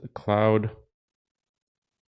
[0.00, 0.70] the cloud.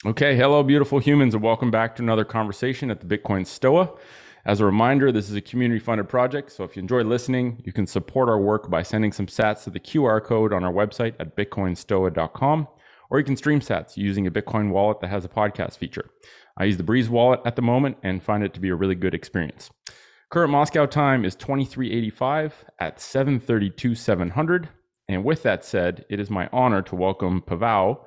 [0.04, 3.90] Okay, hello, beautiful humans, and welcome back to another conversation at the Bitcoin Stoa.
[4.45, 7.72] As a reminder, this is a community funded project, so if you enjoy listening, you
[7.72, 11.14] can support our work by sending some sats to the QR code on our website
[11.19, 12.69] at bitcoinstoa.com,
[13.11, 16.11] or you can stream sats using a Bitcoin wallet that has a podcast feature.
[16.57, 18.95] I use the Breez wallet at the moment and find it to be a really
[18.95, 19.71] good experience.
[20.30, 24.68] Current Moscow time is 2385 at 732 700.
[25.09, 28.00] And with that said, it is my honor to welcome Pavao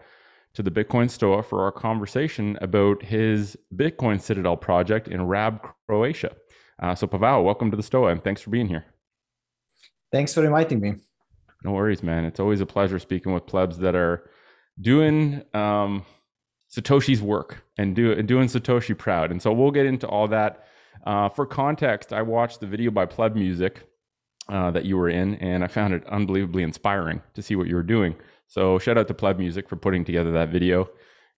[0.54, 6.36] to the Bitcoin Stoa for our conversation about his Bitcoin Citadel project in Rab, Croatia.
[6.82, 8.86] Uh, so, Pavao, welcome to the Stoa and thanks for being here.
[10.12, 10.96] Thanks for inviting me.
[11.64, 12.26] No worries, man.
[12.26, 14.30] It's always a pleasure speaking with plebs that are
[14.82, 16.06] doing um,
[16.70, 19.32] Satoshi's work and, do, and doing Satoshi proud.
[19.32, 20.66] And so we'll get into all that.
[21.06, 23.89] Uh, for context, I watched the video by Pleb Music
[24.50, 27.76] uh, that you were in, and I found it unbelievably inspiring to see what you
[27.76, 28.16] were doing.
[28.48, 30.90] So shout out to Pleb Music for putting together that video.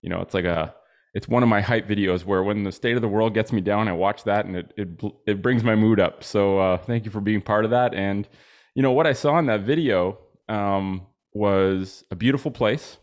[0.02, 0.74] You know, it's like a
[1.14, 3.60] it's one of my hype videos where when the state of the world gets me
[3.60, 4.88] down, I watch that and it it,
[5.28, 6.24] it brings my mood up.
[6.24, 7.94] So uh, thank you for being part of that.
[7.94, 8.28] And
[8.76, 12.98] you know what I saw in that video um, was a beautiful place,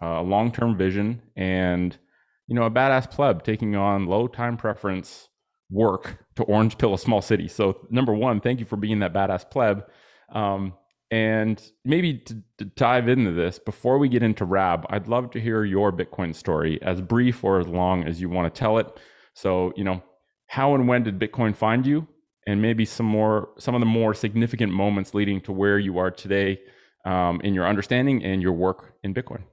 [0.00, 1.96] a long term vision, and
[2.46, 5.27] you know a badass pleb taking on low time preference
[5.70, 7.48] work to orange pill a small city.
[7.48, 9.84] So number one, thank you for being that badass pleb.
[10.30, 10.74] Um,
[11.10, 15.40] and maybe to, to, dive into this, before we get into Rab, I'd love to
[15.40, 18.86] hear your Bitcoin story, as brief or as long as you want to tell it.
[19.32, 20.02] So, you know,
[20.46, 22.06] how and when did Bitcoin find you?
[22.46, 26.10] And maybe some more, some of the more significant moments leading to where you are
[26.10, 26.60] today
[27.06, 29.44] um, in your understanding and your work in Bitcoin.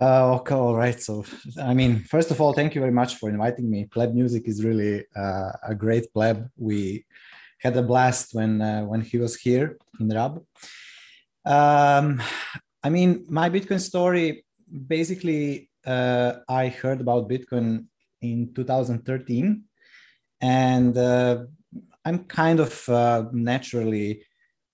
[0.00, 1.00] Uh, okay, all right.
[1.00, 1.24] So,
[1.60, 3.86] I mean, first of all, thank you very much for inviting me.
[3.86, 6.48] Pleb Music is really uh, a great pleb.
[6.56, 7.04] We
[7.58, 10.44] had a blast when uh, when he was here in Rab.
[11.44, 12.22] Um,
[12.82, 14.44] I mean, my Bitcoin story
[14.86, 17.86] basically, uh, I heard about Bitcoin
[18.20, 19.64] in 2013,
[20.40, 21.44] and uh,
[22.04, 24.22] I'm kind of uh, naturally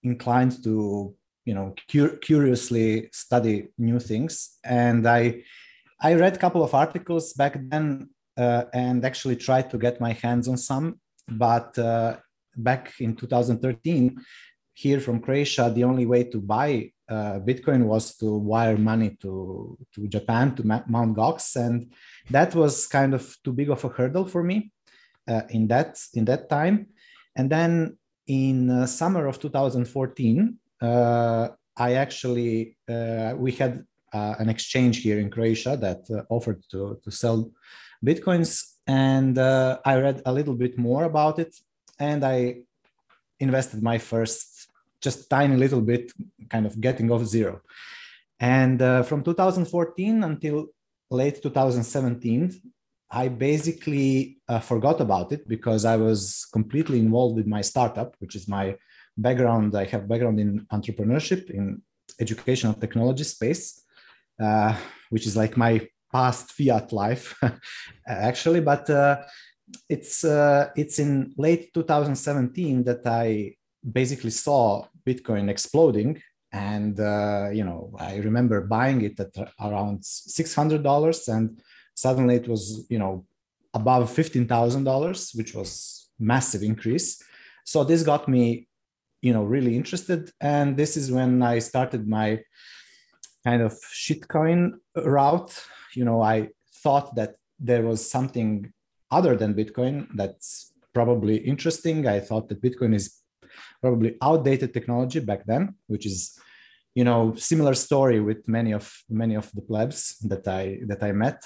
[0.02, 5.44] inclined to, you know, cur- curiously study new things, and I
[6.00, 10.12] I read a couple of articles back then uh, and actually tried to get my
[10.12, 12.16] hands on some, but uh,
[12.56, 14.20] back in 2013,
[14.74, 19.78] here from Croatia, the only way to buy uh, Bitcoin was to wire money to,
[19.94, 21.56] to Japan, to Mount Gox.
[21.56, 21.92] And
[22.30, 24.72] that was kind of too big of a hurdle for me
[25.28, 26.88] uh, in, that, in that time.
[27.36, 30.63] And then in uh, summer of 2014, uh,
[31.76, 37.10] I actually, uh, we had uh, an exchange here in Croatia that offered to, to
[37.10, 37.50] sell
[38.04, 38.62] Bitcoins.
[38.86, 41.54] And I read a little bit more about it
[41.98, 42.62] and I
[43.40, 44.68] invested my first
[45.00, 46.12] just tiny little bit,
[46.48, 47.60] kind of getting off zero.
[48.40, 50.68] And uh, from 2014 until
[51.10, 52.60] late 2017,
[53.10, 58.34] I basically uh, forgot about it because I was completely involved with my startup, which
[58.34, 58.76] is my
[59.16, 59.74] background.
[59.76, 61.82] I have background in entrepreneurship in
[62.20, 63.82] educational technology space,
[64.40, 64.76] uh,
[65.10, 67.34] which is like my past fiat life,
[68.06, 68.60] actually.
[68.60, 69.22] But uh,
[69.88, 73.56] it's uh, it's in late 2017 that I
[73.92, 80.54] basically saw Bitcoin exploding, and uh, you know I remember buying it at around six
[80.54, 81.60] hundred dollars, and
[81.94, 83.26] suddenly it was you know
[83.72, 87.22] above fifteen thousand dollars, which was massive increase.
[87.64, 88.68] So this got me
[89.24, 92.40] you know really interested, and this is when I started my
[93.46, 93.72] kind of
[94.04, 95.52] shitcoin route.
[95.94, 96.50] You know I
[96.82, 98.70] thought that there was something
[99.10, 102.06] other than Bitcoin that's probably interesting.
[102.06, 103.06] I thought that Bitcoin is
[103.80, 106.38] probably outdated technology back then, which is
[106.94, 111.12] you know similar story with many of many of the plebs that I that I
[111.12, 111.40] met.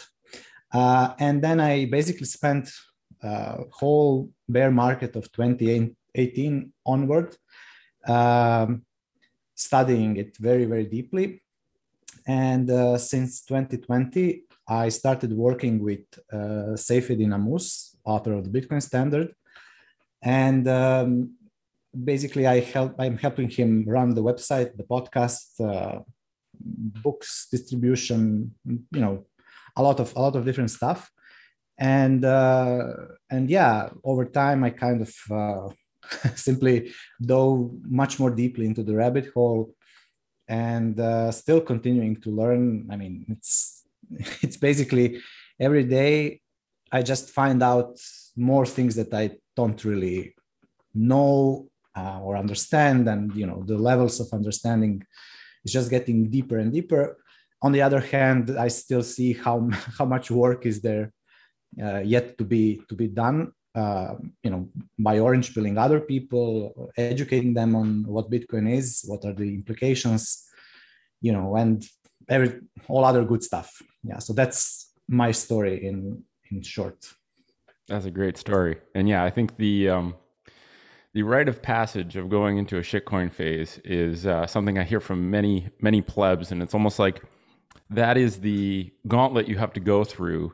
[0.75, 2.71] Uh, and then I basically spent
[3.23, 7.37] uh, whole bear market of 2018 onward
[8.07, 8.83] um,
[9.55, 11.43] studying it very very deeply.
[12.27, 18.83] And uh, since 2020, I started working with uh, Saifedean Ammous, author of the Bitcoin
[18.83, 19.35] Standard,
[20.23, 21.39] and um,
[22.05, 22.95] basically I help.
[22.99, 26.01] I'm helping him run the website, the podcast, uh,
[26.61, 28.55] books distribution.
[28.67, 29.27] You know,
[29.77, 31.11] a lot of a lot of different stuff,
[31.79, 32.93] and uh,
[33.31, 35.73] and yeah, over time I kind of uh,
[36.35, 39.75] simply dove much more deeply into the rabbit hole
[40.49, 43.85] and uh, still continuing to learn i mean it's
[44.43, 45.21] it's basically
[45.61, 46.41] every day
[46.91, 47.99] I just find out
[48.37, 50.35] more things that I don't really
[50.95, 55.03] know uh, or understand, and you know the levels of understanding
[55.65, 57.19] is just getting deeper and deeper.
[57.61, 59.69] On the other hand, I still see how
[59.99, 61.13] how much work is there
[61.83, 63.53] uh, yet to be to be done.
[63.79, 64.15] Uh,
[64.45, 64.63] you know,
[64.99, 70.23] by orange pilling other people, educating them on what Bitcoin is, what are the implications,
[71.27, 71.77] you know, and
[72.29, 72.51] every
[72.89, 73.71] all other good stuff.
[74.03, 74.59] Yeah, so that's
[75.07, 76.99] my story in in short.
[77.89, 80.15] That's a great story, and yeah, I think the um,
[81.15, 85.01] the rite of passage of going into a shitcoin phase is uh, something I hear
[85.01, 87.23] from many many plebs, and it's almost like
[87.91, 90.53] that is the gauntlet you have to go through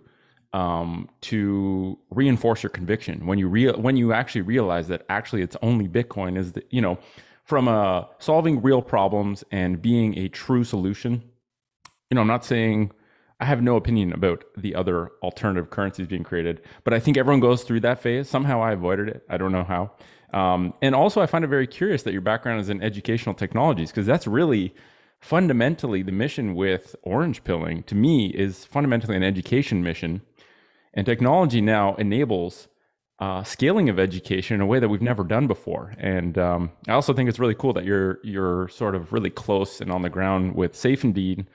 [0.54, 5.56] um, to reinforce your conviction when you real when you actually realize that actually it's
[5.60, 6.96] only Bitcoin is you know
[7.42, 11.22] from uh, solving real problems and being a true solution.
[12.08, 12.92] You know, I'm not saying
[13.40, 17.40] I have no opinion about the other alternative currencies being created, but I think everyone
[17.40, 18.30] goes through that phase.
[18.30, 19.24] Somehow I avoided it.
[19.28, 19.90] I don't know how.
[20.32, 23.90] Um, and also, I find it very curious that your background is in educational technologies
[23.90, 24.72] because that's really
[25.20, 30.20] fundamentally the mission with orange pilling to me is fundamentally an education mission
[30.94, 32.68] and technology now enables
[33.20, 36.92] uh, scaling of education in a way that we've never done before and um, i
[36.92, 40.10] also think it's really cool that you're you're sort of really close and on the
[40.10, 41.46] ground with Saifedean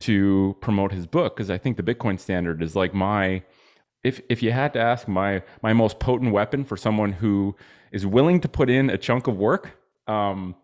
[0.00, 3.42] to promote his book because I think the Bitcoin standard is like my
[4.02, 7.56] if if you had to ask my my most potent weapon for someone who
[7.92, 10.54] is willing to put in a chunk of work, um,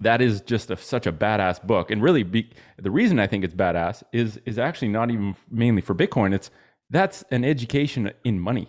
[0.00, 1.90] that is just a, such a badass book.
[1.90, 5.82] And really, be, the reason I think it's badass is is actually not even mainly
[5.82, 6.34] for Bitcoin.
[6.34, 6.50] It's
[6.90, 8.68] that's an education in money.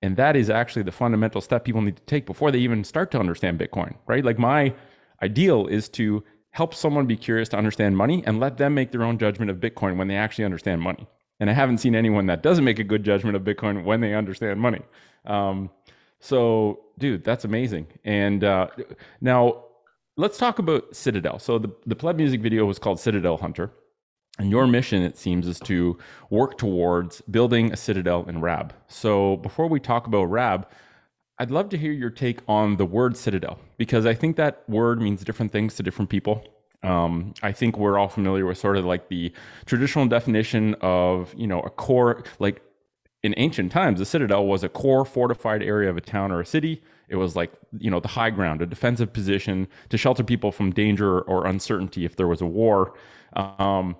[0.00, 3.10] And that is actually the fundamental step people need to take before they even start
[3.12, 4.24] to understand Bitcoin, right?
[4.24, 4.74] Like my
[5.22, 9.02] ideal is to help someone be curious to understand money and let them make their
[9.02, 11.06] own judgment of Bitcoin when they actually understand money.
[11.40, 14.14] And I haven't seen anyone that doesn't make a good judgment of Bitcoin when they
[14.14, 14.80] understand money.
[15.24, 15.70] Um,
[16.20, 17.86] so, dude, that's amazing.
[18.04, 18.68] And uh,
[19.20, 19.64] now
[20.16, 21.38] let's talk about Citadel.
[21.38, 23.70] So, the, the Pleb music video was called Citadel Hunter.
[24.38, 25.98] And your mission, it seems, is to
[26.30, 28.72] work towards building a citadel in Rab.
[28.86, 30.68] So, before we talk about Rab,
[31.40, 35.00] I'd love to hear your take on the word citadel because I think that word
[35.00, 36.44] means different things to different people.
[36.82, 39.32] Um, I think we're all familiar with sort of like the
[39.66, 42.62] traditional definition of, you know, a core, like
[43.22, 46.46] in ancient times, a citadel was a core fortified area of a town or a
[46.46, 46.82] city.
[47.08, 50.72] It was like, you know, the high ground, a defensive position to shelter people from
[50.72, 52.94] danger or uncertainty if there was a war.
[53.34, 53.96] Um,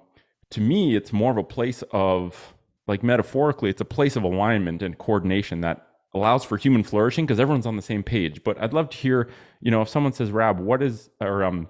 [0.50, 2.54] to me, it's more of a place of,
[2.86, 7.38] like metaphorically, it's a place of alignment and coordination that allows for human flourishing because
[7.38, 8.42] everyone's on the same page.
[8.42, 9.28] But I'd love to hear,
[9.60, 11.68] you know, if someone says, Rab, what is, or um,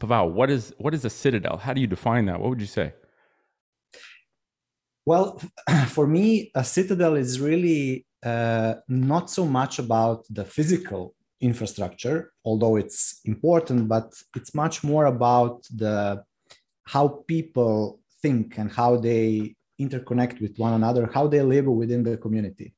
[0.00, 1.56] Pavel, what is what is a citadel?
[1.58, 2.40] How do you define that?
[2.40, 2.94] What would you say?
[5.06, 5.40] Well,
[5.88, 12.76] for me, a citadel is really uh, not so much about the physical infrastructure, although
[12.76, 16.24] it's important, but it's much more about the
[16.86, 19.54] how people think and how they
[19.84, 22.68] interconnect with one another, how they live within the community.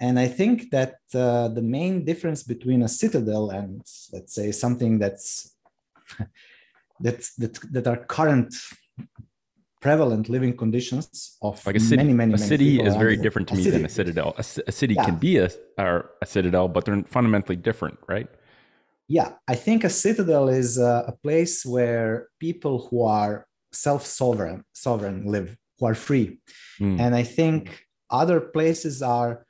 [0.00, 3.82] And I think that uh, the main difference between a citadel and
[4.14, 5.26] let's say something that's
[7.04, 8.54] that's that, that are current
[9.80, 13.46] prevalent living conditions of like a city, many, many, a many city is very different
[13.48, 13.76] to me city.
[13.76, 14.30] than a citadel.
[14.42, 15.04] A, a city yeah.
[15.04, 15.48] can be a,
[15.78, 18.28] or a citadel, but they're fundamentally different, right?
[19.06, 25.26] Yeah, I think a citadel is a, a place where people who are self-sovereign, sovereign
[25.26, 26.40] live, who are free,
[26.80, 26.98] mm.
[26.98, 29.46] and I think other places are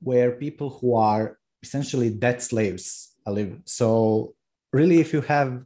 [0.00, 3.60] where people who are essentially debt slaves live.
[3.64, 4.34] So
[4.72, 5.62] really, if you have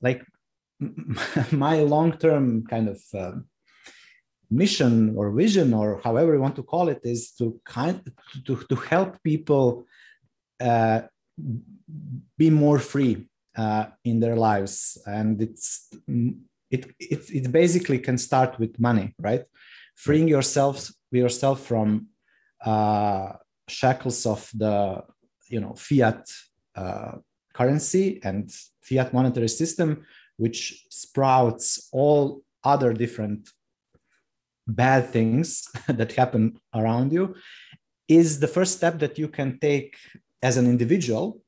[0.00, 0.24] like
[1.52, 3.32] my long-term kind of uh,
[4.50, 8.00] mission or vision or however you want to call it is to kind
[8.46, 9.84] to, to help people
[10.60, 11.02] uh,
[12.36, 13.26] be more free
[13.56, 15.90] uh, in their lives and it's
[16.70, 19.44] it, it it basically can start with money right?
[19.94, 22.08] Freeing yourself yourself from
[22.64, 23.32] uh,
[23.68, 25.02] shackles of the
[25.48, 26.28] you know fiat
[26.76, 27.12] uh,
[27.52, 30.04] currency and fiat monetary system
[30.36, 33.50] which sprouts all other different
[34.66, 37.34] bad things that happen around you
[38.08, 39.96] is the first step that you can take
[40.42, 41.40] as an individual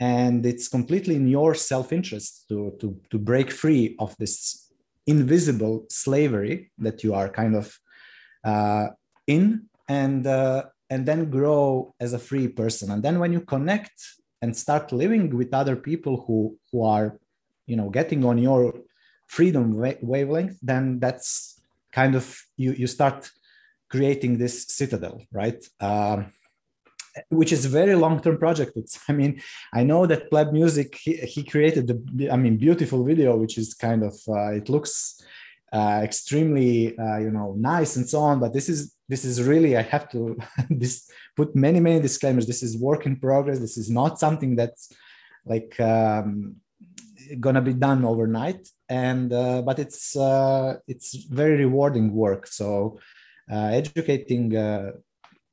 [0.00, 4.72] and it's completely in your self-interest to, to, to break free of this
[5.06, 7.78] invisible slavery that you are kind of
[8.44, 8.88] uh,
[9.26, 12.90] in and uh, and then grow as a free person.
[12.90, 13.92] And then when you connect
[14.42, 17.18] and start living with other people who who are
[17.66, 18.74] you know getting on your
[19.26, 21.60] freedom wavelength then that's
[21.92, 22.24] kind of
[22.56, 23.30] you you start
[23.88, 25.62] creating this citadel right?
[25.80, 26.32] Um,
[27.28, 28.72] which is a very long-term project.
[28.76, 29.40] It's, I mean,
[29.72, 33.74] I know that Pleb Music he, he created the, I mean, beautiful video, which is
[33.74, 35.22] kind of uh, it looks
[35.72, 38.40] uh, extremely uh, you know nice and so on.
[38.40, 40.36] But this is this is really I have to
[40.70, 42.46] this put many many disclaimers.
[42.46, 43.58] This is work in progress.
[43.58, 44.92] This is not something that's
[45.44, 46.56] like um,
[47.38, 48.68] gonna be done overnight.
[48.88, 52.46] And uh, but it's uh, it's very rewarding work.
[52.46, 52.98] So
[53.50, 54.56] uh, educating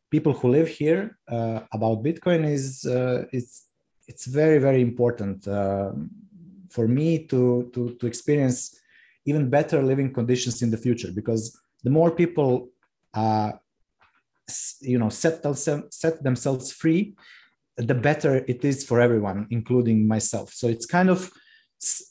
[0.10, 3.66] people who live here uh, about Bitcoin is uh, it's
[4.08, 5.92] it's very very important uh,
[6.70, 8.80] for me to, to to experience
[9.26, 12.70] even better living conditions in the future because the more people
[13.14, 13.52] uh,
[14.82, 17.16] you know set themselves set themselves free
[17.78, 20.54] the better it is for everyone including myself.
[20.54, 21.32] So it's kind of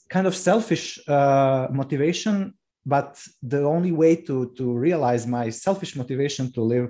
[0.09, 2.53] kind of selfish uh, motivation
[2.85, 6.89] but the only way to to realize my selfish motivation to live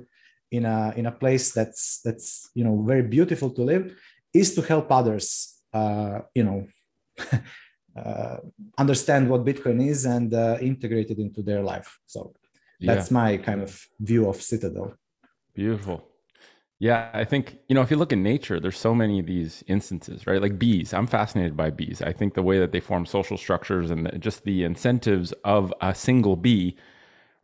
[0.51, 3.96] in a in a place that's that's you know very beautiful to live
[4.34, 6.68] is to help others uh, you know
[7.98, 8.38] uh,
[8.77, 12.00] understand what bitcoin is and uh, integrate it into their life.
[12.06, 12.34] So
[12.80, 13.16] that's yeah.
[13.16, 14.94] my kind of view of citadel.
[15.54, 16.04] Beautiful.
[16.80, 19.63] Yeah i think you know if you look in nature there's so many of these
[19.68, 20.39] instances right?
[20.39, 20.94] Like bees.
[20.94, 22.04] I'm fascinated by bees.
[22.04, 25.96] I think the way that they form social structures and just the incentives of a
[25.96, 26.77] single bee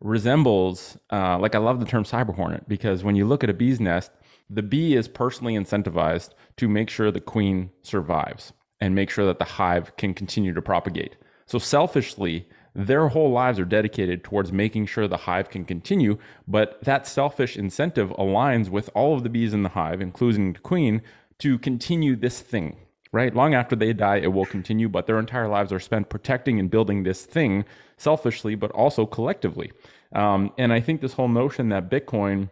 [0.04, 3.54] resembles, uh, like I love the term cyber hornet because when you look at a
[3.54, 4.12] bee's nest,
[4.50, 9.38] the bee is personally incentivized to make sure the queen survives and make sure that
[9.38, 11.16] the hive can continue to propagate.
[11.46, 16.82] So selfishly, their whole lives are dedicated towards making sure the hive can continue, but
[16.82, 21.00] that selfish incentive aligns with all of the bees in the hive, including the queen,
[21.38, 22.76] to continue this thing,
[23.14, 23.32] right?
[23.32, 26.68] Long after they die, it will continue, but their entire lives are spent protecting and
[26.68, 27.64] building this thing
[27.96, 29.70] selfishly, but also collectively.
[30.16, 32.50] Um, and I think this whole notion that Bitcoin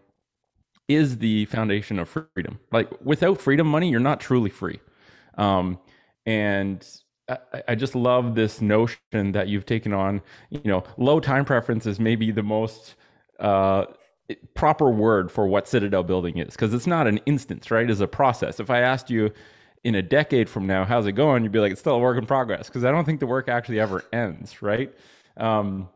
[0.86, 2.60] is the foundation of freedom.
[2.70, 4.78] Like without freedom money, you're not truly free.
[5.36, 5.80] Um,
[6.26, 6.86] and
[7.66, 10.22] I, just love this notion that you've taken on.
[10.50, 12.94] You know, low time preference is maybe the most
[13.40, 13.86] uh,
[14.54, 17.90] proper word for what Citadel building is because it's not an instance, right?
[17.90, 18.60] It's a process.
[18.60, 19.32] If I asked you
[19.84, 21.42] in a decade from now, how's it going?
[21.42, 23.48] You'd be like, it's still a work in progress because I don't think the work
[23.48, 24.92] actually ever ends, right?
[25.36, 25.88] Um,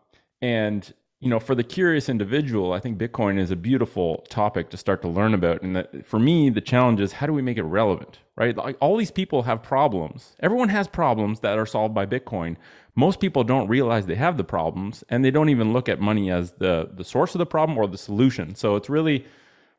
[0.43, 4.77] and you know, for the curious individual, I think Bitcoin is a beautiful topic to
[4.77, 5.63] start to learn about.
[5.63, 8.55] And that, for me, the challenge is how do we make it relevant, right?
[8.55, 10.37] Like all these people have problems.
[10.41, 12.57] Everyone has problems that are solved by Bitcoin.
[12.95, 16.31] Most people don't realize they have the problems, and they don't even look at money
[16.31, 18.55] as the the source of the problem or the solution.
[18.55, 19.25] So it's really,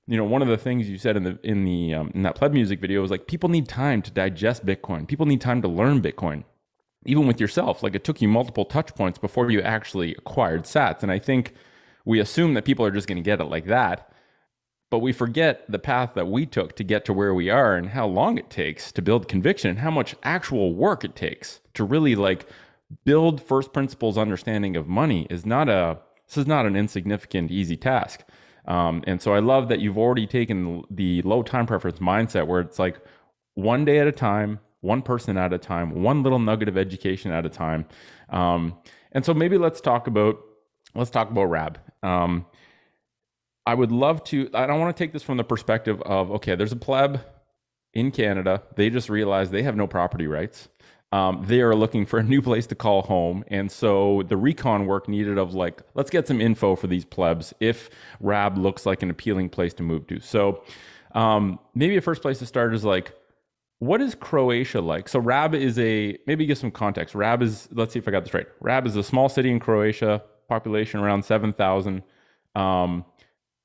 [0.07, 2.35] you know, one of the things you said in the in the um, in that
[2.35, 5.07] pleb music video was like people need time to digest Bitcoin.
[5.07, 6.43] People need time to learn Bitcoin
[7.07, 11.01] even with yourself, like it took you multiple touch points before you actually acquired sats.
[11.01, 11.53] And I think
[12.05, 14.11] we assume that people are just going to get it like that.
[14.89, 17.89] But we forget the path that we took to get to where we are and
[17.89, 21.83] how long it takes to build conviction and how much actual work it takes to
[21.83, 22.45] really like
[23.03, 27.77] build first principles understanding of money is not a this is not an insignificant easy
[27.77, 28.23] task.
[28.67, 32.59] Um, and so I love that you've already taken the low time preference mindset where
[32.59, 33.00] it's like
[33.53, 37.31] one day at a time, one person at a time, one little nugget of education
[37.31, 37.86] at a time.
[38.29, 38.75] Um,
[39.13, 40.38] and so maybe let's talk about
[40.95, 41.79] let's talk about Rab.
[42.03, 42.45] Um,
[43.65, 44.50] I would love to.
[44.53, 47.21] I don't want to take this from the perspective of okay, there's a pleb
[47.93, 48.63] in Canada.
[48.75, 50.69] They just realized they have no property rights.
[51.13, 54.85] Um, they are looking for a new place to call home, and so the recon
[54.87, 59.01] work needed of like let's get some info for these plebs if Rab looks like
[59.03, 60.19] an appealing place to move to.
[60.19, 60.63] So
[61.13, 63.13] um, maybe a first place to start is like
[63.79, 65.07] what is Croatia like?
[65.07, 67.15] So Rab is a maybe give some context.
[67.15, 68.47] Rab is let's see if I got this right.
[68.59, 72.03] Rab is a small city in Croatia, population around seven thousand.
[72.55, 73.05] Um,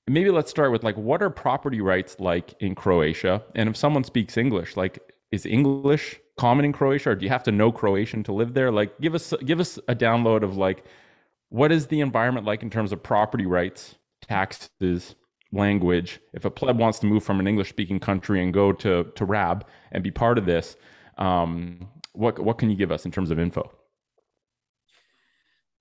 [0.07, 3.43] maybe let's start with like what are property rights like in Croatia?
[3.55, 4.99] And if someone speaks English, like
[5.31, 8.73] is English common in Croatia, or do you have to know Croatian to live there?
[8.73, 10.85] Like give us give us a download of like
[11.51, 15.15] what is the environment like in terms of property rights, taxes,
[15.53, 16.19] language.
[16.33, 19.25] If a pleb wants to move from an English speaking country and go to, to
[19.25, 20.77] RAB and be part of this,
[21.17, 23.71] um, what, what can you give us in terms of info?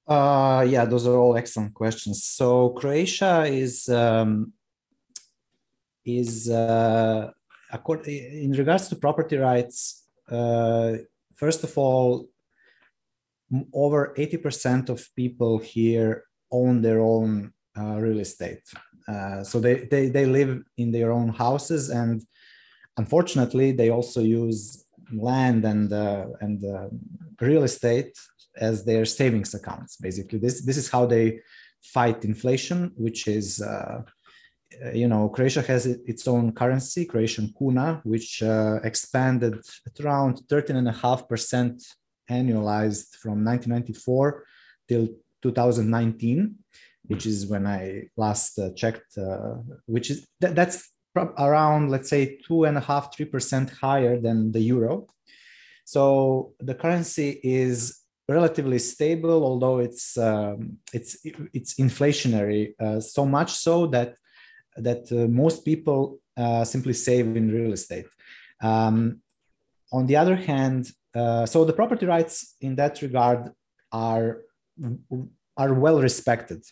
[0.08, 2.24] Uh, yeah, those are all excellent questions.
[2.24, 4.54] So Croatia is um,
[6.06, 7.32] is uh,
[8.06, 10.01] in regards to property rights.
[10.32, 10.98] Uh,
[11.36, 12.28] first of all,
[13.74, 18.64] over eighty percent of people here own their own uh, real estate.
[19.08, 22.24] Uh, so they, they they live in their own houses, and
[22.98, 26.88] unfortunately, they also use land and uh, and uh,
[27.42, 28.14] real estate
[28.58, 29.98] as their savings accounts.
[29.98, 31.42] Basically, this this is how they
[31.82, 34.02] fight inflation, which is uh,
[34.94, 41.84] you know, Croatia has its own currency, Croatian kuna, which uh, expanded at around 13.5%
[42.30, 44.46] annualized from 1994
[44.88, 45.08] till
[45.42, 46.56] 2019,
[47.06, 52.38] which is when I last uh, checked, uh, which is th- that's around, let's say,
[52.48, 55.08] two and a half, three percent higher than the euro.
[55.84, 61.18] So the currency is relatively stable, although it's um, it's
[61.54, 64.16] it's inflationary uh, so much so that
[64.78, 68.08] that uh, most people uh, simply save in real estate.
[68.62, 69.22] Um,
[69.92, 73.52] on the other hand, uh, so the property rights in that regard
[73.92, 74.42] are
[75.58, 76.64] are well respected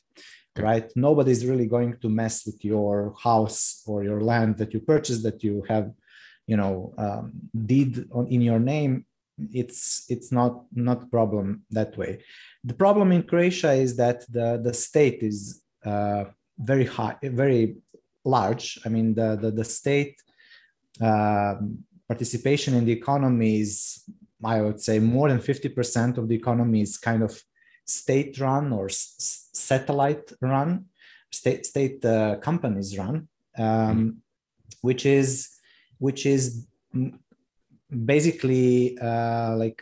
[0.58, 0.92] right?
[0.96, 5.44] Nobody's really going to mess with your house or your land that you purchased that
[5.44, 5.92] you have
[6.48, 7.32] you know um,
[7.66, 9.06] deed on, in your name.
[9.54, 12.24] It's it's not not problem that way.
[12.64, 16.26] The problem in croatia is that the the state is uh,
[16.60, 17.76] very high very
[18.26, 20.16] large i mean the the, the state
[21.02, 21.56] uh,
[22.08, 24.04] participation in the economy is
[24.44, 27.42] i would say more than 50% of the economy is kind of
[27.90, 30.86] state run or s- satellite run,
[31.32, 34.18] state state uh, companies run, um,
[34.82, 35.50] which is
[35.98, 36.68] which is
[38.06, 39.82] basically uh, like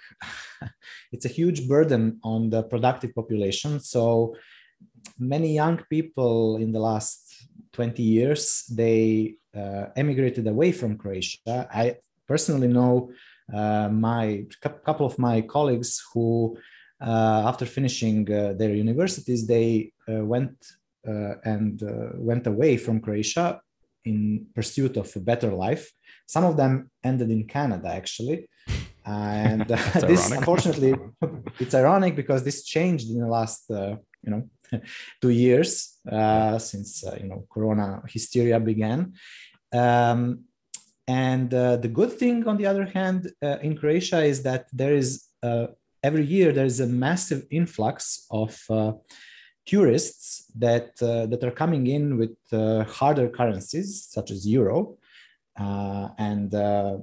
[1.12, 3.80] it's a huge burden on the productive population.
[3.80, 4.36] So
[5.18, 7.24] many young people in the last
[7.74, 11.68] 20 years they uh, emigrated away from Croatia.
[11.72, 13.12] I personally know
[13.54, 16.58] uh, my couple of my colleagues who
[17.00, 20.58] uh, after finishing uh, their universities, they uh, went
[21.46, 21.82] and
[22.16, 23.62] went away from Croatia
[24.04, 25.90] in pursuit of a better life.
[26.26, 28.50] Some of them ended in Canada, actually.
[29.06, 29.66] and
[30.12, 30.96] this, unfortunately,
[31.60, 34.50] it's ironic because this changed in the last, you know,
[35.22, 39.14] two years uh, since uh, you know corona hysteria began.
[39.74, 40.46] Um,
[41.08, 45.24] and uh, the good thing on the other hand in croatia is that there is
[46.04, 48.92] every year there's a massive influx of uh,
[49.66, 54.98] tourists that uh, that are coming in with uh, harder currencies such as euro,
[55.60, 56.98] uh, and uh,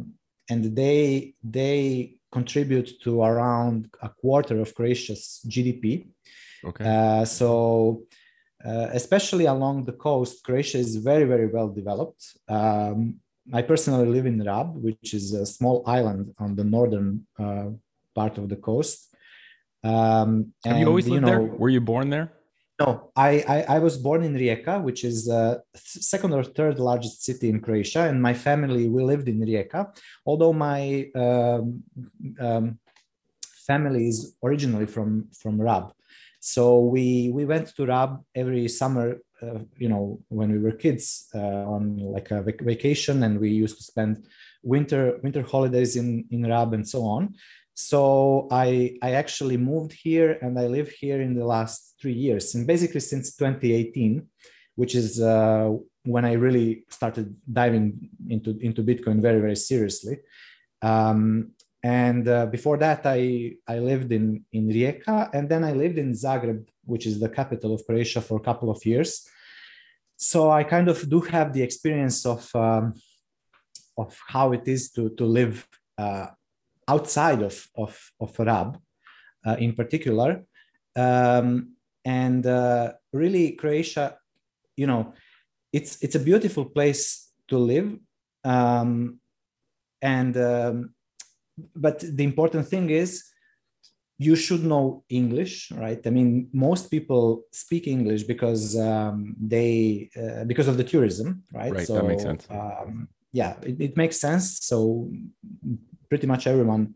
[0.50, 6.08] and they they contribute to around a quarter of Croatia's GDP.
[6.68, 6.84] Okay.
[6.84, 7.48] Uh, so.
[9.00, 12.22] especially along the coast, Croatia is very, very well developed.
[12.48, 12.98] Um,
[13.58, 17.08] I personally live in Rab, which is a small island on the northern
[18.18, 19.14] part of the coast.
[19.82, 20.30] Um,
[20.64, 21.42] Have and, you always lived know, there?
[21.42, 22.32] Were you born there?
[22.80, 27.22] No, I, I, I was born in Rijeka, which is the second or third largest
[27.22, 29.80] city in Croatia, and my family we lived in Rijeka.
[30.24, 31.84] Although my um,
[32.40, 32.78] um,
[33.68, 35.92] family is originally from from Rab,
[36.44, 39.16] so we we went to Rab every summer.
[39.42, 43.48] Uh, you know, when we were kids, uh, on like a vac- vacation, and we
[43.48, 44.26] used to spend
[44.62, 47.34] winter winter holidays in in Rab and so on.
[47.74, 52.54] So I, I actually moved here and I live here in the last three years
[52.54, 54.24] and basically since 2018,
[54.76, 55.72] which is uh,
[56.04, 60.18] when I really started diving into, into Bitcoin very, very seriously.
[60.82, 61.52] Um,
[61.84, 66.12] and uh, before that, I, I lived in, in Rijeka and then I lived in
[66.12, 69.28] Zagreb, which is the capital of Croatia for a couple of years.
[70.16, 72.94] So I kind of do have the experience of, um,
[73.98, 75.68] of how it is to, to live
[75.98, 76.28] uh,
[76.88, 78.80] outside of, of, of Rab
[79.46, 80.42] uh, in particular.
[80.96, 84.16] Um, and uh, really, Croatia,
[84.74, 85.12] you know,
[85.70, 87.98] it's, it's a beautiful place to live.
[88.42, 89.20] Um,
[90.00, 90.94] and, um,
[91.74, 93.24] but the important thing is,
[94.18, 96.00] you should know English, right?
[96.06, 101.72] I mean, most people speak English because um, they uh, because of the tourism, right?
[101.72, 102.46] Right, so, that makes sense.
[102.48, 104.60] Um, yeah, it, it, makes sense.
[104.62, 105.10] So
[106.08, 106.94] pretty much everyone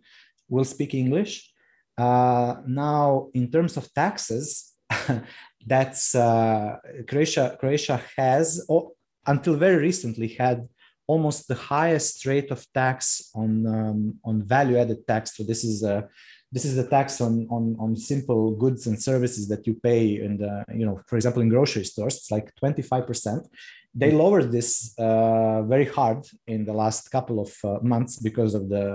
[0.49, 1.53] will speak English.
[1.97, 4.75] Uh, now, in terms of taxes,
[5.67, 6.77] that's uh,
[7.09, 7.57] Croatia.
[7.59, 8.93] Croatia has, oh,
[9.27, 10.69] until very recently, had
[11.09, 15.37] almost the highest rate of tax on um, on value-added tax.
[15.37, 16.09] So this is a
[16.51, 20.39] this is the tax on, on, on simple goods and services that you pay in
[20.39, 23.47] the, you know, for example, in grocery stores, it's like 25%
[23.95, 28.69] they lowered this uh, very hard in the last couple of uh, months because of
[28.69, 28.87] the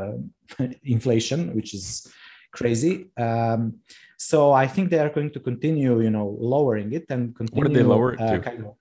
[0.84, 2.08] inflation, which is
[2.52, 3.10] crazy.
[3.18, 3.80] Um,
[4.18, 7.60] so I think they are going to continue, you know, lowering it and continue.
[7.60, 8.40] What did they lower it uh, to?
[8.40, 8.76] Kind of,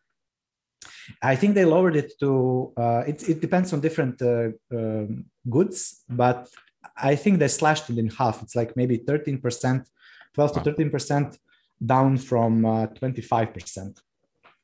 [1.22, 2.72] I think they lowered it to.
[2.76, 6.48] Uh, it, it depends on different uh, um, goods, but
[6.96, 8.42] I think they slashed it in half.
[8.42, 9.88] It's like maybe thirteen percent,
[10.34, 10.62] twelve wow.
[10.62, 11.38] to thirteen percent,
[11.84, 14.00] down from uh, twenty five percent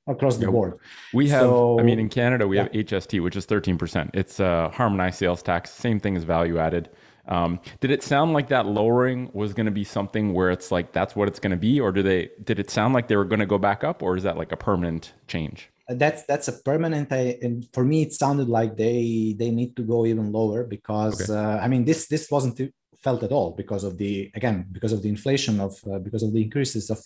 [0.08, 0.78] across the board.
[1.12, 2.62] We have, so, I mean, in Canada, we yeah.
[2.62, 4.10] have HST, which is 13%.
[4.14, 6.88] It's a harmonized sales tax, same thing as value added.
[7.28, 10.92] Um, did it sound like that lowering was going to be something where it's like
[10.92, 12.30] that's what it's going to be, or do they?
[12.42, 14.50] Did it sound like they were going to go back up, or is that like
[14.50, 15.70] a permanent change?
[15.88, 17.12] That's that's a permanent.
[17.12, 21.30] I, and for me, it sounded like they they need to go even lower because
[21.30, 21.38] okay.
[21.38, 22.60] uh, I mean this this wasn't
[23.02, 26.32] felt at all because of the again because of the inflation of uh, because of
[26.34, 27.00] the increases of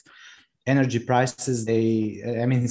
[0.66, 1.64] energy prices.
[1.64, 2.66] They I mean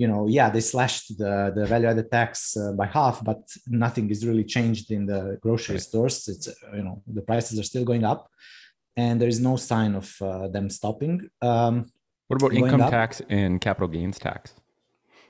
[0.00, 4.08] you know, yeah, they slashed the, the value added tax uh, by half, but nothing
[4.08, 5.82] is really changed in the grocery right.
[5.82, 6.26] stores.
[6.26, 8.30] It's, uh, you know, the prices are still going up
[8.96, 11.28] and there is no sign of uh, them stopping.
[11.42, 11.92] Um,
[12.28, 12.90] what about income up.
[12.90, 14.54] tax and capital gains tax?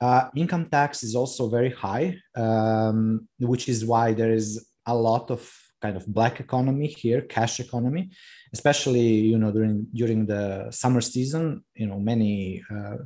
[0.00, 5.30] Uh, income tax is also very high, um, which is why there is a lot
[5.30, 5.40] of
[5.82, 8.10] kind of black economy here, cash economy,
[8.52, 11.64] especially you know during during the summer season.
[11.74, 12.96] You know, many uh,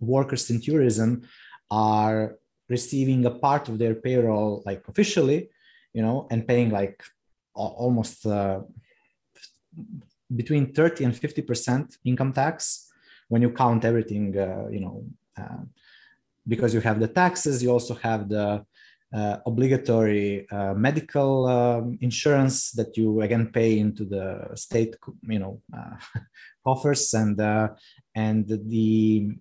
[0.00, 1.22] workers in tourism
[1.70, 2.36] are
[2.68, 5.40] receiving a part of their payroll like officially
[5.92, 7.02] you know and paying like
[7.54, 8.60] almost uh,
[10.34, 12.90] between 30 and 50 percent income tax
[13.28, 15.04] when you count everything uh, you know
[15.40, 15.62] uh,
[16.46, 18.64] because you have the taxes you also have the
[19.14, 24.96] uh, obligatory uh, medical um, insurance that you again pay into the state
[25.28, 25.96] you know uh,
[26.64, 27.68] coffers and uh,
[28.14, 29.32] and the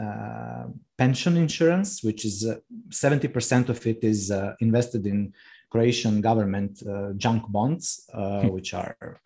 [0.00, 0.64] uh,
[0.96, 2.48] pension insurance, which is
[2.88, 5.32] 70% uh, of it is uh, invested in
[5.70, 6.82] Croatian government
[7.16, 8.48] junk bonds, hmm.
[8.48, 9.20] which are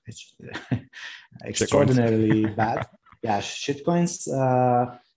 [1.44, 2.86] extraordinarily bad.
[3.22, 4.28] Yeah, shitcoins.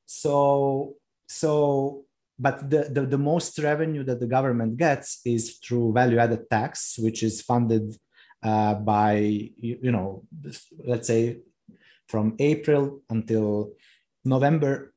[0.06, 0.95] so,
[1.30, 2.04] so
[2.42, 6.96] but the, the, the, most revenue that the government gets is through value added tax
[6.98, 7.96] which is funded
[8.44, 10.24] uh, by you, you, know
[10.86, 11.38] let's say
[12.08, 13.72] from april until
[14.26, 14.94] november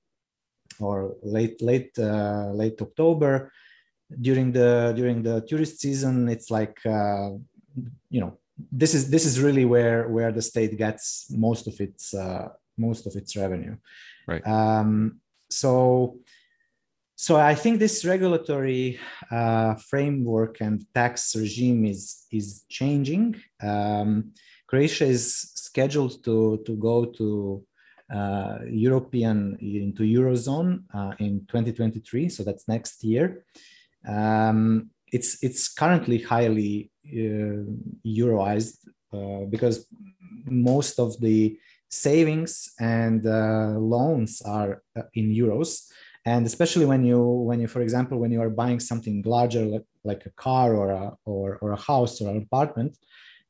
[0.81, 3.53] or late late uh, late October.
[4.21, 7.31] During the during the tourist season, it's like uh,
[8.11, 8.38] you know
[8.71, 13.07] this is this is really where where the state gets most of its uh, most
[13.07, 13.77] of its revenue.
[14.27, 14.47] Right.
[14.47, 15.21] Um,
[15.53, 16.19] so
[17.17, 18.99] so I think this regulatory
[19.31, 23.37] uh, framework and tax regime is is changing.
[23.62, 24.33] Um,
[24.67, 27.65] Croatia is scheduled to to go to
[28.12, 32.29] uh, European into Eurozone uh, in 2023.
[32.29, 33.45] So that's next year.
[34.07, 37.62] Um, it's it's currently highly uh,
[38.05, 38.79] Euroized
[39.49, 39.87] because
[40.47, 41.57] most of the
[41.92, 45.88] savings and uh, loans are uh, in euros.
[46.24, 49.87] And especially when you when you for example when you are buying something larger like,
[50.05, 52.96] like a car or a or, or a house or an apartment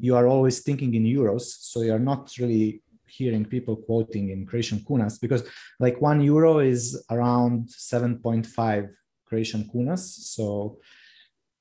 [0.03, 1.43] you are always thinking in euros.
[1.43, 5.45] So you're not really hearing people quoting in Croatian kunas because
[5.79, 8.91] like one euro is around 7.5
[9.27, 10.01] Croatian kunas.
[10.01, 10.79] So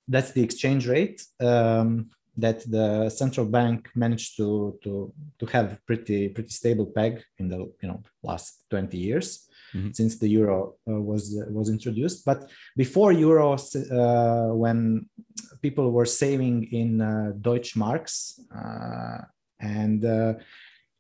[0.08, 1.24] that's the exchange rate.
[1.40, 2.10] Um,
[2.42, 7.60] that the central bank managed to, to, to have pretty, pretty stable peg in the
[7.82, 9.48] you know, last 20 years.
[9.74, 9.92] Mm-hmm.
[9.94, 12.26] since the euro uh, was uh, was introduced.
[12.26, 15.08] But before euro, uh, when
[15.62, 19.20] people were saving in uh, Deutsche marks, uh,
[19.62, 20.34] and uh,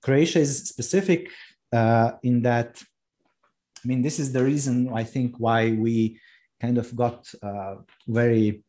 [0.01, 1.30] Croatia is specific
[1.73, 2.82] uh, in that,
[3.84, 6.19] I mean, this is the reason I think why we
[6.62, 7.75] kind of got uh,
[8.08, 8.63] very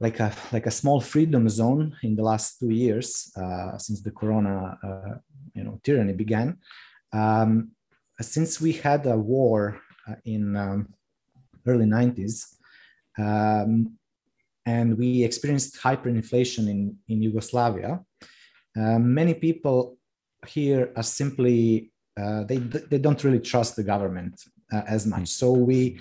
[0.00, 4.10] like a like a small freedom zone in the last two years uh, since the
[4.10, 5.14] corona uh,
[5.54, 6.58] you know tyranny began.
[7.12, 7.70] Um,
[8.20, 10.94] since we had a war uh, in um,
[11.66, 12.56] early 90s
[13.18, 13.96] um,
[14.66, 18.00] and we experienced hyperinflation in, in Yugoslavia,
[18.76, 19.98] uh, many people
[20.46, 25.28] here are simply uh, they they don't really trust the government uh, as much.
[25.28, 25.98] So we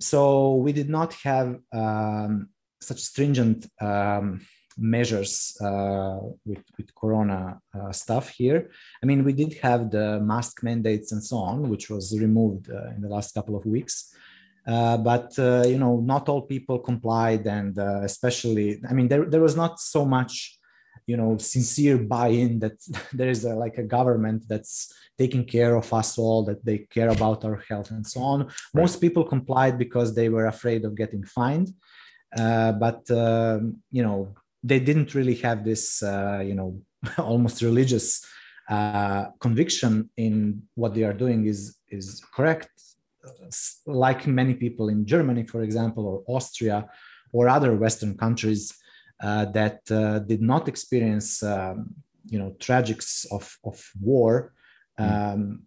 [0.00, 2.48] so we did not have um,
[2.84, 4.40] such stringent um,
[4.76, 8.70] measures uh, with with Corona uh, stuff here.
[9.02, 12.90] I mean, we did have the mask mandates and so on, which was removed uh,
[12.94, 14.14] in the last couple of weeks.
[14.66, 19.56] Uh, but you know, not all people complied, and especially, I mean, there there was
[19.56, 20.58] not so much
[21.06, 22.78] you know sincere buy-in that
[23.12, 27.10] there is a, like a government that's taking care of us all that they care
[27.10, 31.24] about our health and so on most people complied because they were afraid of getting
[31.24, 31.72] fined uh,
[32.36, 36.80] but um, you know they didn't really have this uh, you know
[37.18, 38.24] almost religious
[38.68, 42.70] uh, conviction in what they are doing is is correct
[43.86, 46.86] like many people in germany for example or austria
[47.32, 48.74] or other western countries
[49.22, 51.94] uh, that uh, did not experience, um,
[52.26, 54.52] you know, tragics of, of war
[54.98, 55.04] hmm.
[55.04, 55.62] um,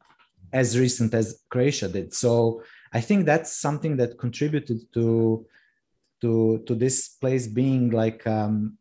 [0.53, 2.13] as recent as Croatia did.
[2.13, 2.61] So
[2.93, 5.45] I think that's something that contributed to
[6.21, 8.77] to to this place being like um,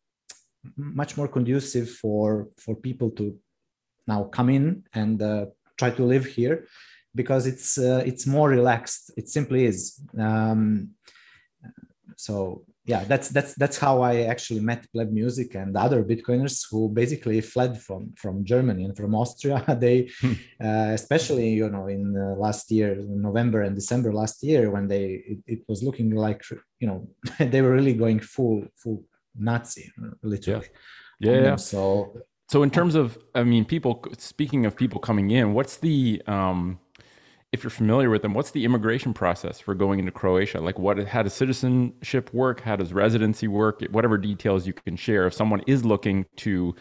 [0.76, 3.36] much more conducive for for people to
[4.06, 5.46] now come in and uh,
[5.76, 6.66] try to live here
[7.14, 9.10] because it's uh, it's more relaxed.
[9.16, 10.00] It simply is.
[10.18, 10.90] Um,
[12.16, 16.88] so yeah that's that's that's how i actually met pleb music and other bitcoiners who
[16.88, 20.32] basically fled from from germany and from austria they hmm.
[20.64, 25.04] uh, especially you know in uh, last year november and december last year when they
[25.32, 26.42] it, it was looking like
[26.80, 27.08] you know
[27.52, 29.04] they were really going full full
[29.38, 30.68] nazi literally
[31.18, 31.56] yeah, yeah, yeah.
[31.56, 32.16] so
[32.48, 36.78] so in terms of i mean people speaking of people coming in what's the um
[37.52, 40.60] if you're familiar with them, what's the immigration process for going into Croatia?
[40.60, 42.60] Like, what how does citizenship work?
[42.60, 43.82] How does residency work?
[43.90, 45.26] Whatever details you can share.
[45.26, 46.74] If someone is looking to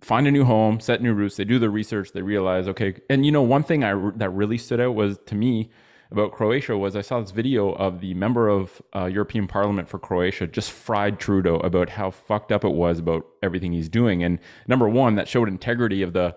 [0.00, 2.96] find a new home, set new roots, they do the research, they realize, okay.
[3.08, 5.70] And you know, one thing I that really stood out was to me
[6.10, 9.98] about Croatia was I saw this video of the member of uh, European Parliament for
[9.98, 14.22] Croatia just fried Trudeau about how fucked up it was about everything he's doing.
[14.22, 16.36] And number one, that showed integrity of the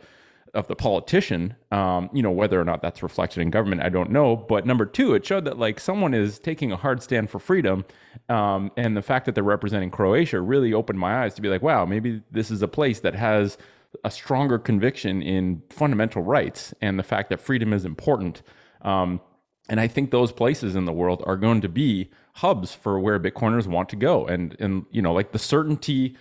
[0.56, 1.56] of the politician.
[1.72, 4.36] Um, you know, whether or not that's reflected in government, I don't know.
[4.36, 7.86] But number two, it showed that like someone is taking a hard stand for freedom,
[8.30, 11.62] um, and the fact that they're representing Croatia really opened my eyes to be like,
[11.62, 13.58] wow, maybe this is a place that has
[14.04, 18.42] a stronger conviction in fundamental rights and the fact that freedom is important.
[18.82, 19.22] Um,
[19.70, 23.20] and I think those places in the world are going to be hubs for where
[23.20, 24.26] Bitcoiners want to go.
[24.26, 26.16] And and you know, like the certainty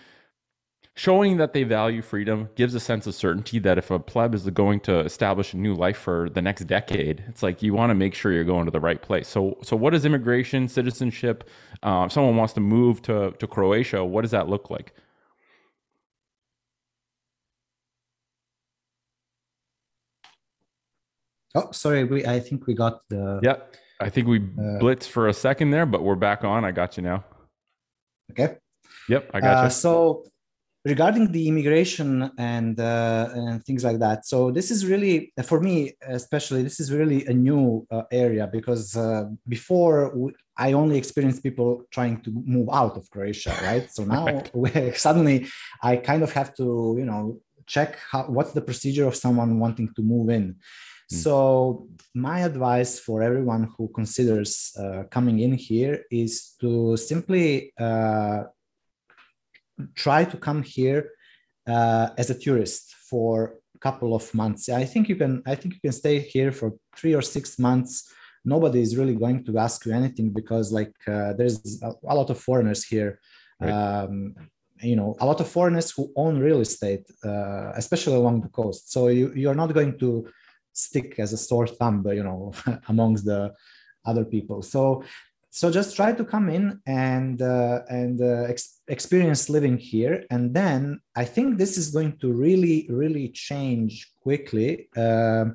[0.97, 4.49] showing that they value freedom gives a sense of certainty that if a pleb is
[4.51, 7.95] going to establish a new life for the next decade it's like you want to
[7.95, 9.29] make sure you're going to the right place.
[9.29, 11.49] So so what is immigration citizenship
[11.83, 14.95] uh, if someone wants to move to, to croatia what does that look like?
[21.57, 23.57] Oh sorry we i think we got the yeah
[24.01, 26.65] i think we uh, blitzed for a second there but we're back on.
[26.65, 27.25] I got you now.
[28.31, 28.57] Okay.
[29.09, 29.67] Yep i got you.
[29.67, 30.25] Uh, so
[30.85, 34.27] regarding the immigration and uh, and things like that.
[34.27, 38.97] So this is really for me especially this is really a new uh, area because
[38.97, 39.97] uh, before
[40.57, 43.91] i only experienced people trying to move out of croatia right?
[43.91, 44.43] So now
[44.95, 45.47] suddenly
[45.83, 49.89] i kind of have to you know check how, what's the procedure of someone wanting
[49.97, 50.57] to move in.
[51.13, 51.17] Mm.
[51.25, 58.45] so my advice for everyone who considers uh, coming in here is to simply uh,
[59.95, 61.11] try to come here
[61.67, 64.69] uh, as a tourist for a couple of months.
[64.69, 65.43] I think you can.
[65.47, 68.11] I think you can stay here for three or six months.
[68.45, 72.29] Nobody is really going to ask you anything because, like, uh, there's a, a, lot
[72.29, 73.19] of foreigners here.
[73.61, 73.71] Right.
[73.71, 74.35] Um,
[74.83, 78.93] you know, a lot of foreigners who own real estate, uh, especially along the coast.
[78.93, 80.29] So you you're not going to
[80.73, 82.53] stick as a sore thumb, you know,
[82.89, 83.55] amongst the
[84.05, 84.61] other people.
[84.63, 85.05] So
[85.55, 90.25] so just try to come in and uh, and uh, ex- experience living here.
[90.31, 90.81] And then
[91.17, 93.93] i think this is going to really really change
[94.25, 94.89] quickly.
[94.97, 95.47] Uh,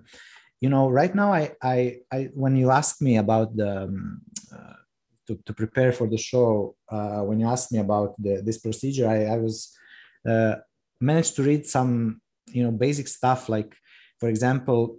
[0.64, 1.78] you know right now I, I
[2.12, 4.22] i when you asked me about the um,
[4.56, 4.80] uh,
[5.28, 9.08] to, to prepare for the show uh, when you asked me about the, this procedure
[9.08, 9.56] i, I was
[10.28, 10.56] uh,
[11.00, 13.50] managed to read some you know basic stuff.
[13.50, 13.76] Like
[14.20, 14.98] for example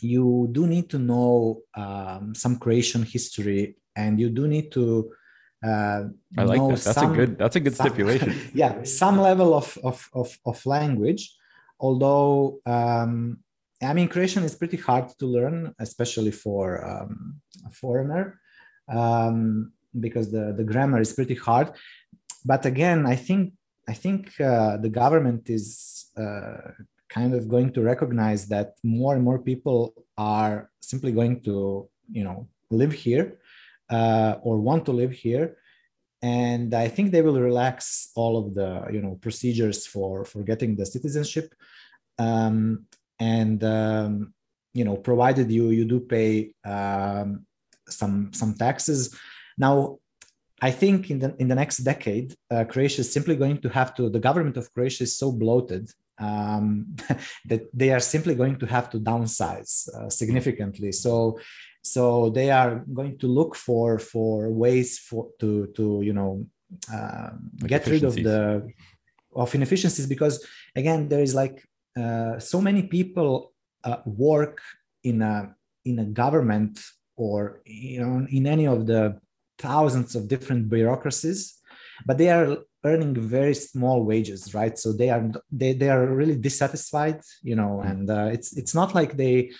[0.00, 5.10] you do need to know um, some Croatian history and you do need to
[5.64, 6.04] uh,
[6.36, 6.80] I like that.
[6.86, 7.38] That's some, a good.
[7.38, 8.32] That's a good some, stipulation.
[8.54, 11.34] yeah, some level of of of, of language,
[11.80, 13.38] although um,
[13.82, 18.40] I mean Croatian is pretty hard to learn, especially for um, a foreigner,
[18.88, 21.72] um, because the the grammar is pretty hard.
[22.44, 23.54] But again, I think
[23.88, 26.70] I think uh, the government is uh,
[27.08, 32.22] kind of going to recognize that more and more people are simply going to you
[32.22, 33.38] know live here
[33.90, 35.56] uh, or want to live here.
[36.20, 40.74] And i think they will relax all of the you know procedures for for getting
[40.74, 41.54] the citizenship.
[42.18, 42.86] Um,
[43.20, 44.34] and um,
[44.74, 47.46] you know provided you you do pay um,
[47.88, 49.14] some some taxes.
[49.56, 49.98] Now
[50.60, 53.94] i think in the in the next decade uh, croatia is simply going to have
[53.94, 56.96] to the government of croatia is so bloated um,
[57.46, 60.92] that they are simply going to have to downsize uh, significantly.
[60.92, 61.38] So
[61.92, 66.46] so they are going to look for for ways for to to you know
[66.92, 68.68] uh, like get rid of the
[69.34, 70.44] of inefficiencies because
[70.76, 71.64] again there is like
[71.98, 73.52] uh, so many people
[73.84, 74.60] uh, work
[75.04, 76.80] in a in a government
[77.16, 79.18] or you know in any of the
[79.58, 81.58] thousands of different bureaucracies
[82.06, 86.36] but they are earning very small wages right so they are they, they are really
[86.36, 87.90] dissatisfied you know mm.
[87.90, 89.50] and uh, it's it's not like they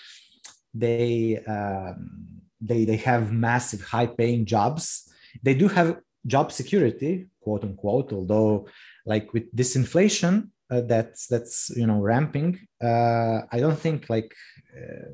[0.73, 5.09] they um, they they have massive high paying jobs
[5.43, 8.67] they do have job security quote unquote although
[9.05, 14.33] like with this inflation uh, that's that's you know ramping uh, i don't think like
[14.77, 15.09] uh,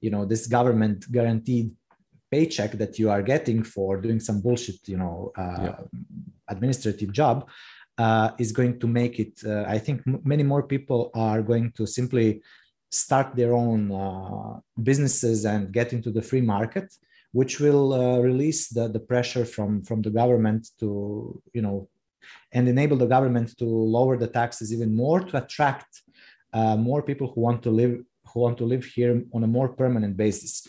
[0.00, 1.70] you know this government guaranteed
[2.30, 5.76] paycheck that you are getting for doing some bullshit you know uh, yeah.
[6.48, 7.48] administrative job
[7.98, 11.70] uh, is going to make it uh, i think m- many more people are going
[11.72, 12.42] to simply
[12.94, 16.88] start their own uh, businesses and get into the free market
[17.34, 20.88] which will uh, release the, the pressure from from the government to
[21.52, 21.88] you know
[22.52, 25.90] and enable the government to lower the taxes even more to attract
[26.52, 27.94] uh, more people who want to live
[28.28, 30.66] who want to live here on a more permanent basis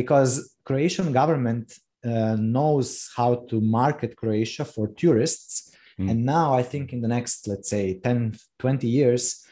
[0.00, 0.30] because
[0.64, 1.66] croatian government
[2.04, 5.52] uh, knows how to market croatia for tourists
[6.00, 6.10] mm.
[6.10, 9.44] and now i think in the next let's say 10 20 years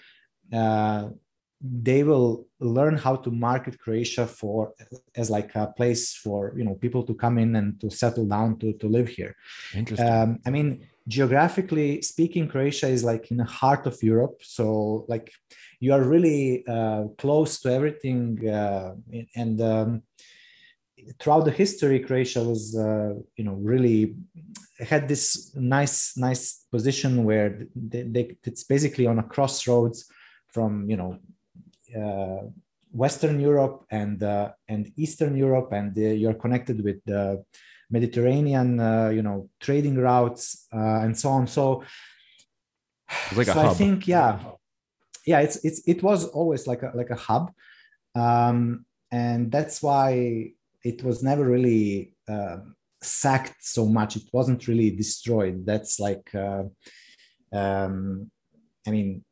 [0.52, 1.08] uh,
[1.82, 4.72] they will learn how to market Croatia for
[5.14, 8.58] as like a place for you know people to come in and to settle down
[8.58, 9.34] to to live here.
[9.74, 10.08] Interesting.
[10.08, 15.32] Um, I mean, geographically speaking, Croatia is like in the heart of Europe, so like
[15.80, 18.94] you are really uh, close to everything, uh,
[19.34, 20.02] and um,
[21.18, 24.16] throughout the history, Croatia was uh, you know really
[24.78, 30.06] had this nice nice position where they, they, it's basically on a crossroads
[30.48, 31.18] from you know
[32.92, 37.44] Western Europe and uh, and Eastern Europe, and you're connected with the
[37.90, 41.46] Mediterranean, uh, you know, trading routes and so on.
[41.46, 41.84] So,
[43.34, 44.40] like so I think, yeah,
[45.26, 47.52] yeah, it's it's it was always like a like a hub,
[48.14, 52.58] um, and that's why it was never really uh,
[53.02, 54.16] sacked so much.
[54.16, 55.66] It wasn't really destroyed.
[55.66, 56.64] That's like, uh,
[57.52, 58.30] um,
[58.86, 59.24] I mean,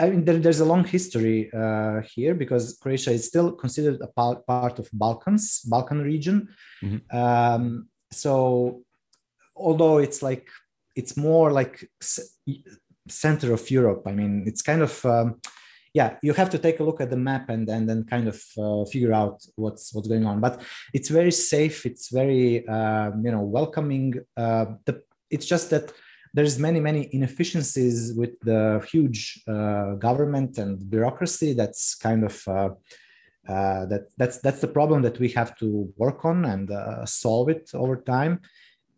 [0.00, 4.08] I mean, there, there's a long history uh, here because Croatia is still considered a
[4.08, 6.48] part, part of Balkans, Balkan region.
[6.82, 7.16] Mm-hmm.
[7.16, 8.82] Um, so,
[9.56, 10.48] although it's like
[10.94, 12.64] it's more like c-
[13.08, 15.40] center of Europe, I mean, it's kind of um,
[15.94, 16.16] yeah.
[16.22, 18.84] You have to take a look at the map and and then kind of uh,
[18.86, 20.40] figure out what's what's going on.
[20.40, 20.60] But
[20.92, 21.86] it's very safe.
[21.86, 24.14] It's very um, you know welcoming.
[24.36, 25.92] Uh, the, it's just that
[26.34, 31.52] there's many many inefficiencies with the huge uh, government and bureaucracy.
[31.52, 32.70] That's kind of uh,
[33.48, 37.48] uh, that that's that's the problem that we have to work on and uh, solve
[37.48, 38.40] it over time.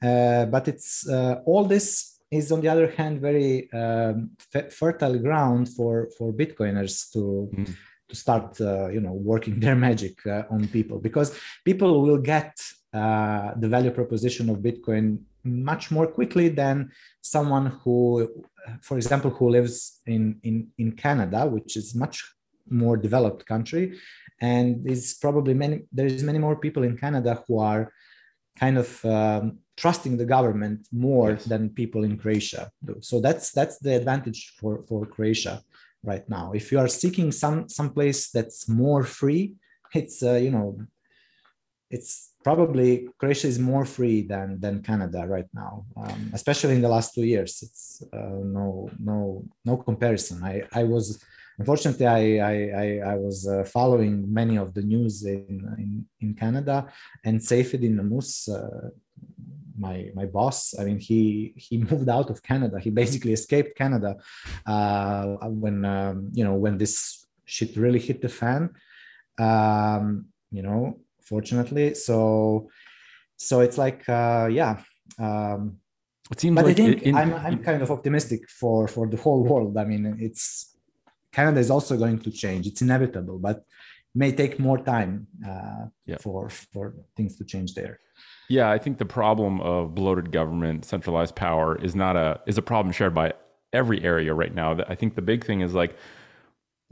[0.02, 5.18] Uh, but it's uh, all this is on the other hand very um, f- fertile
[5.18, 7.76] ground for for bitcoiners to mm.
[8.08, 8.60] to start
[8.92, 10.98] you know working their magic on people.
[11.00, 12.54] Because people will get
[12.92, 18.44] the value proposition of bitcoin much more quickly than someone who,
[18.80, 22.24] for example, who lives in, in, in Canada, which is much
[22.68, 23.98] more developed country.
[24.40, 27.92] And is probably many, there's many more people in Canada who are
[28.58, 31.44] kind of um, trusting the government more yes.
[31.44, 32.96] than people in Croatia do.
[33.00, 35.62] So that's that's the advantage for for Croatia
[36.02, 36.52] right now.
[36.52, 39.54] If you are seeking some some place that's more free,
[39.94, 40.78] it's uh, you know
[41.90, 46.92] it's probably Croatia is more free than than Canada right now, um, especially in the
[46.96, 47.52] last two years.
[47.66, 50.44] It's uh, no no no comparison.
[50.44, 51.24] I I was
[51.58, 55.52] unfortunately I I I, was uh, following many of the news in
[55.82, 56.76] in, in Canada
[57.24, 58.90] and Saifedean Ammous, uh,
[59.86, 60.78] my my boss.
[60.78, 62.78] I mean he he moved out of Canada.
[62.78, 64.16] He basically escaped Canada
[64.66, 65.26] uh,
[65.64, 68.62] when um, you know when this shit really hit the fan.
[69.38, 71.94] Um, you know fortunately.
[71.94, 72.68] So,
[73.36, 74.80] so it's like, uh, yeah.
[75.18, 75.78] Um,
[76.30, 79.16] it seems but like I think in, I'm, I'm kind of optimistic for, for the
[79.16, 79.76] whole world.
[79.76, 80.74] I mean, it's
[81.32, 82.66] Canada is also going to change.
[82.66, 83.64] It's inevitable, but
[84.14, 86.16] may take more time uh, yeah.
[86.20, 87.98] for for things to change there.
[88.48, 92.62] Yeah, I think the problem of bloated government, centralized power is not a is a
[92.62, 93.32] problem shared by
[93.72, 94.78] every area right now.
[94.88, 95.96] I think the big thing is like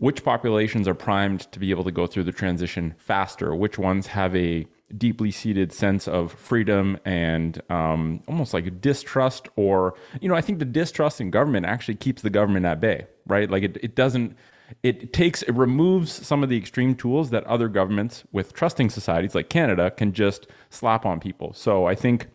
[0.02, 3.54] which populations are primed to be able to go through the transition faster?
[3.54, 4.66] Which ones have a
[4.98, 10.58] deeply seated sense of freedom and um, almost like distrust or you know i think
[10.58, 14.36] the distrust in government actually keeps the government at bay right like it, it doesn't
[14.82, 19.34] it takes it removes some of the extreme tools that other governments with trusting societies
[19.34, 22.26] like canada can just slap on people so i think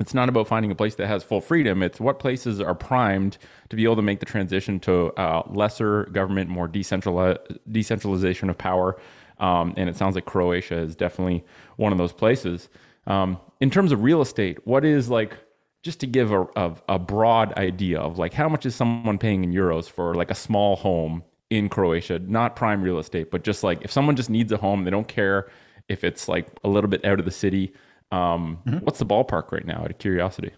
[0.00, 1.82] it's not about finding a place that has full freedom.
[1.82, 3.38] It's what places are primed
[3.68, 9.00] to be able to make the transition to uh, lesser government, more decentralization of power.
[9.38, 11.44] Um, and it sounds like Croatia is definitely
[11.76, 12.68] one of those places.
[13.06, 15.36] Um, in terms of real estate, what is like
[15.82, 19.44] just to give a, a, a broad idea of like how much is someone paying
[19.44, 23.62] in euros for like a small home in Croatia, not prime real estate, but just
[23.62, 25.48] like if someone just needs a home, they don't care
[25.88, 27.72] if it's like a little bit out of the city.
[28.14, 28.84] Um, mm-hmm.
[28.84, 29.78] What's the ballpark right now?
[29.82, 30.52] Out of curiosity.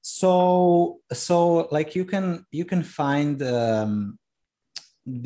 [0.00, 4.18] So so like you can you can find um,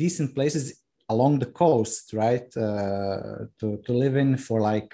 [0.03, 0.63] decent places
[1.09, 2.47] along the coast, right?
[2.55, 4.93] Uh, to to live in for like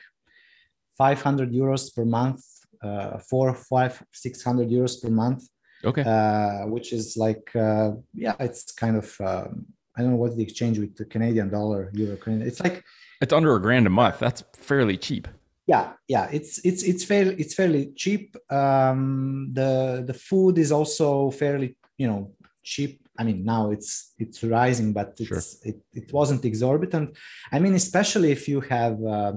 [0.98, 2.42] 500 euros per month,
[2.82, 5.44] uh, four, five, 600 euros per month.
[5.86, 6.04] Okay.
[6.04, 9.66] Uh, which is like, uh, yeah, it's kind of, um,
[9.98, 12.18] I don't know what the exchange with the Canadian dollar, euro.
[12.26, 12.84] It's like,
[13.20, 14.20] it's under a grand a month.
[14.20, 15.28] That's fairly cheap.
[15.66, 18.36] Yeah, yeah, it's it's it's fairly it's fairly cheap.
[18.50, 22.32] Um, the the food is also fairly you know
[22.64, 25.70] cheap I mean, now it's it's rising, but it's, sure.
[25.70, 27.16] it, it wasn't exorbitant.
[27.52, 29.34] I mean, especially if you have uh,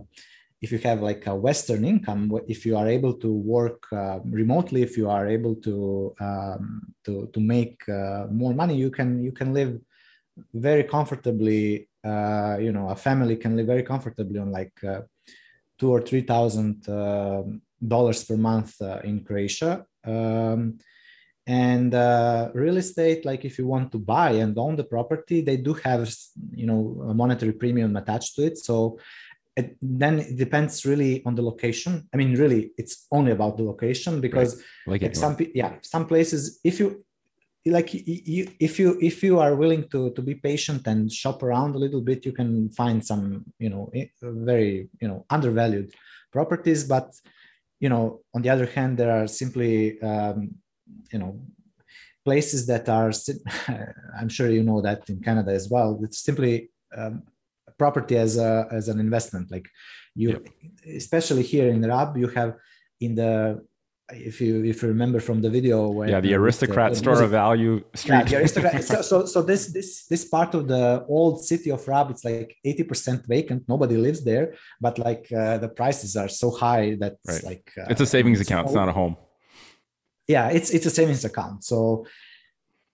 [0.63, 4.83] if you have like a western income if you are able to work uh, remotely
[4.83, 9.33] if you are able to um, to to make uh, more money you can you
[9.33, 9.79] can live
[10.55, 15.03] very comfortably uh, you know a family can live very comfortably on like uh,
[15.79, 20.79] two or three thousand um, dollars per month uh, in croatia um,
[21.47, 25.57] and uh, real estate like if you want to buy and own the property they
[25.57, 26.13] do have
[26.53, 28.99] you know a monetary premium attached to it so
[29.57, 32.07] it, then it depends really on the location.
[32.13, 35.01] I mean, really, it's only about the location because right.
[35.03, 37.06] like some yeah some places if you
[37.67, 41.75] like you, if you if you are willing to to be patient and shop around
[41.75, 43.91] a little bit, you can find some you know
[44.23, 45.93] very you know undervalued
[46.33, 46.85] properties.
[46.85, 47.13] But
[47.81, 50.55] you know, on the other hand, there are simply um,
[51.13, 51.41] you know
[52.27, 53.13] places that are
[54.19, 56.55] i'm sure you know that in canada as well it's simply
[56.97, 57.23] um,
[57.79, 59.67] property as a as an investment like
[60.15, 60.43] you yep.
[61.03, 62.53] especially here in rab you have
[63.01, 63.33] in the
[64.13, 67.31] if you if you remember from the video where yeah the aristocrat the, store of
[67.31, 68.15] value street.
[68.15, 71.87] yeah, the aristocrat so, so so this this this part of the old city of
[71.89, 76.51] rab it's like 80% vacant nobody lives there but like uh, the prices are so
[76.51, 77.43] high that right.
[77.43, 79.17] like uh, it's a savings account it's not a home.
[80.29, 81.65] Yeah it's it's a savings account.
[81.65, 82.07] So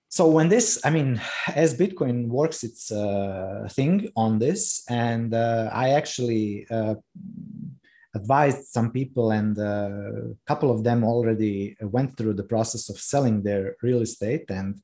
[0.09, 1.19] so when this i mean
[1.57, 6.95] as bitcoin works its uh, thing on this and uh, i actually uh,
[8.15, 12.99] advised some people and a uh, couple of them already went through the process of
[12.99, 14.81] selling their real estate and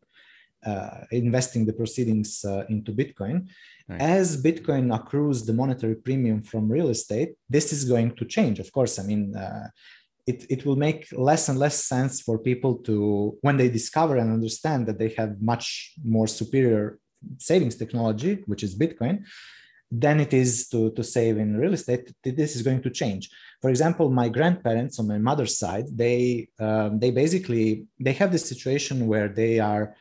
[0.66, 3.46] uh, investing the proceedings uh, into bitcoin
[3.88, 4.02] Right.
[4.02, 8.58] As Bitcoin accrues the monetary premium from real estate, this is going to change.
[8.58, 9.68] Of course, I mean, uh,
[10.26, 14.30] it, it will make less and less sense for people to when they discover and
[14.30, 16.98] understand that they have much more superior
[17.38, 19.24] savings technology which is bitcoin
[19.90, 23.30] than it is to, to save in real estate this is going to change
[23.60, 28.48] for example my grandparents on my mother's side they um, they basically they have this
[28.48, 29.94] situation where they are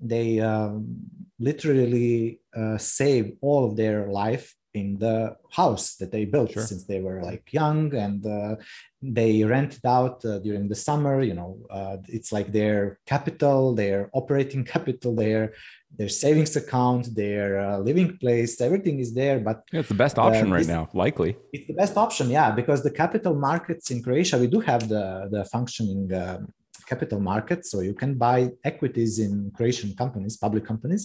[0.00, 0.96] they um,
[1.38, 6.62] literally uh, save all of their life in the house that they built sure.
[6.62, 8.54] since they were like young and uh,
[9.00, 13.74] they rent it out uh, during the summer you know uh, it's like their capital
[13.74, 15.54] their operating capital their
[15.98, 20.18] their savings account their uh, living place everything is there but yeah, it's the best
[20.18, 24.36] option right now likely it's the best option yeah because the capital markets in croatia
[24.38, 26.52] we do have the the functioning um,
[26.86, 31.02] capital markets so you can buy equities in croatian companies public companies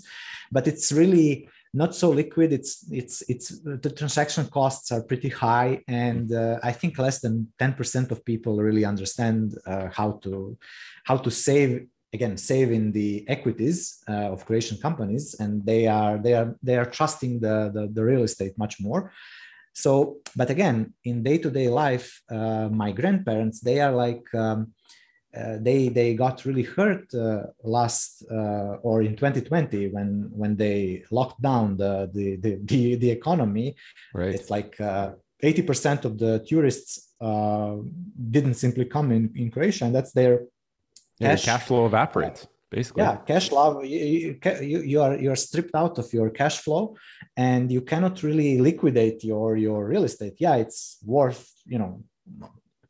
[0.51, 2.51] but it's really not so liquid.
[2.51, 7.51] It's it's it's the transaction costs are pretty high, and uh, I think less than
[7.57, 10.57] ten percent of people really understand uh, how to
[11.05, 16.17] how to save again save in the equities uh, of Croatian companies, and they are
[16.17, 19.11] they are they are trusting the the, the real estate much more.
[19.73, 24.23] So, but again, in day to day life, uh, my grandparents they are like.
[24.33, 24.73] Um,
[25.33, 31.05] uh, they they got really hurt uh, last uh, or in 2020 when when they
[31.09, 33.73] locked down the the the, the, the economy
[34.13, 35.15] right it's like 80%
[36.03, 37.77] uh, of the tourists uh,
[38.29, 40.41] didn't simply come in in croatia and that's their
[41.21, 43.03] cash, cash flow evaporates basically.
[43.03, 46.95] Yeah cash flow you, you, you are you're stripped out of your cash flow
[47.35, 50.35] and you cannot really liquidate your your real estate.
[50.37, 52.03] Yeah it's worth you know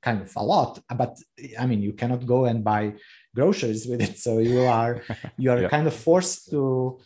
[0.02, 1.16] kind of a lot but
[1.60, 2.92] i mean you cannot go and buy
[3.36, 4.18] groceries with it.
[4.18, 5.02] So you are
[5.38, 5.70] you are yeah.
[5.70, 7.00] kind of forced to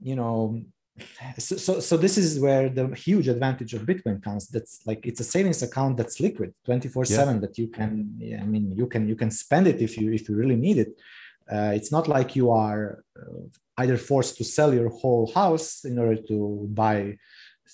[0.00, 0.62] you know
[1.38, 5.20] so, so so this is where the huge advantage of bitcoin comes that's like it's
[5.20, 7.16] a savings account that's liquid 24 yeah.
[7.16, 10.28] 7 that you can i mean you can you can spend it if you if
[10.28, 10.92] you really need it
[11.50, 13.42] uh, it's not like you are uh,
[13.78, 17.16] either forced to sell your whole house in order to buy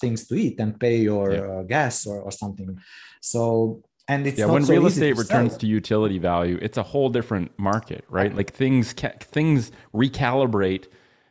[0.00, 1.40] things to eat and pay your yeah.
[1.40, 2.78] uh, gas or, or something
[3.20, 5.58] so and it's yeah when so real estate to returns sell.
[5.60, 10.86] to utility value it's a whole different market right like things ca- things recalibrate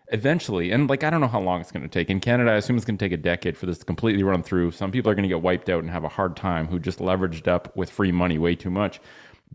[0.09, 2.09] eventually, and like I don't know how long it's going to take.
[2.09, 4.43] In Canada, I assume it's going to take a decade for this to completely run
[4.43, 4.71] through.
[4.71, 6.99] Some people are going to get wiped out and have a hard time who just
[6.99, 8.99] leveraged up with free money way too much.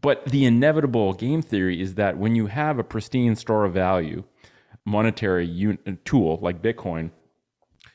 [0.00, 4.24] But the inevitable game theory is that when you have a pristine store of value,
[4.84, 7.10] monetary un- tool like Bitcoin,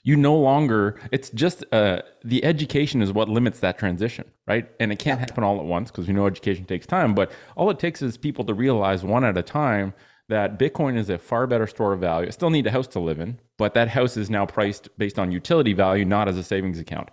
[0.07, 4.93] you no longer it's just uh, the education is what limits that transition right and
[4.93, 7.77] it can't happen all at once because we know education takes time but all it
[7.77, 9.93] takes is people to realize one at a time
[10.29, 12.99] that bitcoin is a far better store of value I still need a house to
[12.99, 16.43] live in but that house is now priced based on utility value not as a
[16.43, 17.09] savings account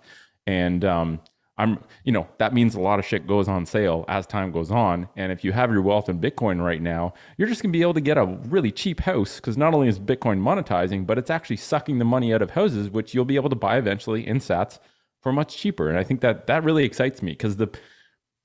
[0.47, 1.19] and um,
[1.57, 4.71] I'm, you know, that means a lot of shit goes on sale as time goes
[4.71, 5.07] on.
[5.15, 7.93] And if you have your wealth in Bitcoin right now, you're just gonna be able
[7.93, 11.57] to get a really cheap house because not only is Bitcoin monetizing, but it's actually
[11.57, 14.79] sucking the money out of houses, which you'll be able to buy eventually in Sats
[15.21, 15.87] for much cheaper.
[15.87, 17.69] And I think that that really excites me because the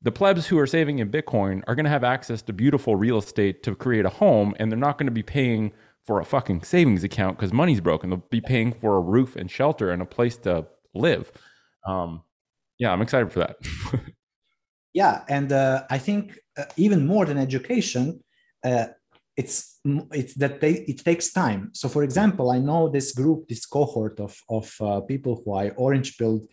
[0.02, 3.18] the plebs who are saving in Bitcoin are going to have access to beautiful real
[3.18, 5.72] estate to create a home, and they're not going to be paying
[6.06, 8.10] for a fucking savings account because money's broken.
[8.10, 11.30] They'll be paying for a roof and shelter and a place to live.
[11.86, 12.22] Um,
[12.78, 13.56] yeah, I'm excited for that.
[14.94, 18.24] yeah, and uh, I think uh, even more than education,
[18.64, 18.86] uh,
[19.36, 19.78] it's
[20.12, 21.70] it's that they, it takes time.
[21.72, 25.70] So, for example, I know this group, this cohort of of uh, people who I
[25.70, 26.48] orange pilled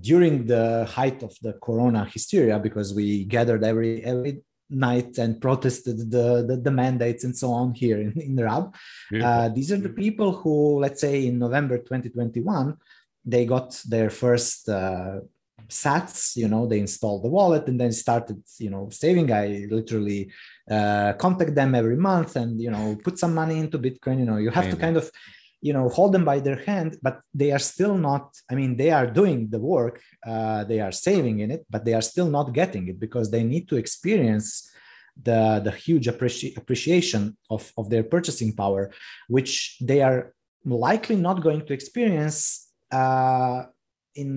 [0.00, 6.10] during the height of the Corona hysteria because we gathered every every night and protested
[6.10, 8.74] the, the, the, mandates and so on here in, in Rab.
[9.22, 12.74] Uh, these are the people who, let's say, in November 2021,
[13.24, 15.20] they got their first uh,
[15.68, 20.30] sats you know they installed the wallet and then started you know saving i literally
[20.70, 24.36] uh, contact them every month and you know put some money into bitcoin you know
[24.36, 24.78] you have Amazing.
[24.78, 25.10] to kind of
[25.66, 28.90] you know hold them by their hand but they are still not i mean they
[28.98, 29.96] are doing the work
[30.32, 33.42] uh, they are saving in it but they are still not getting it because they
[33.52, 34.48] need to experience
[35.28, 37.22] the the huge appreci- appreciation
[37.54, 38.82] of of their purchasing power
[39.36, 40.20] which they are
[40.88, 42.38] likely not going to experience
[43.00, 43.60] uh,
[44.22, 44.28] in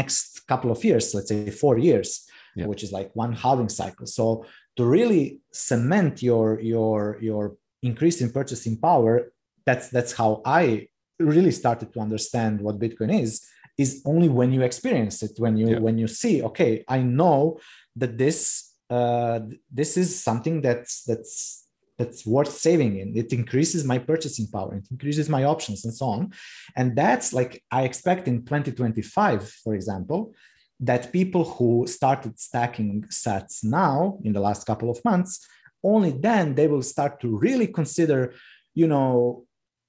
[0.00, 2.10] next couple of years let's say four years
[2.54, 2.66] yeah.
[2.70, 4.44] which is like one halving cycle so
[4.76, 7.44] to really cement your your your
[7.82, 9.32] increase in purchasing power
[9.66, 10.86] that's that's how i
[11.18, 13.46] really started to understand what bitcoin is
[13.78, 15.78] is only when you experience it when you yeah.
[15.78, 17.58] when you see okay i know
[17.96, 19.38] that this uh,
[19.72, 24.86] this is something that's that's that's worth saving in it increases my purchasing power it
[24.90, 26.32] increases my options and so on
[26.76, 30.34] and that's like i expect in 2025 for example
[30.80, 35.46] that people who started stacking sats now in the last couple of months
[35.84, 38.34] only then they will start to really consider
[38.74, 39.44] you know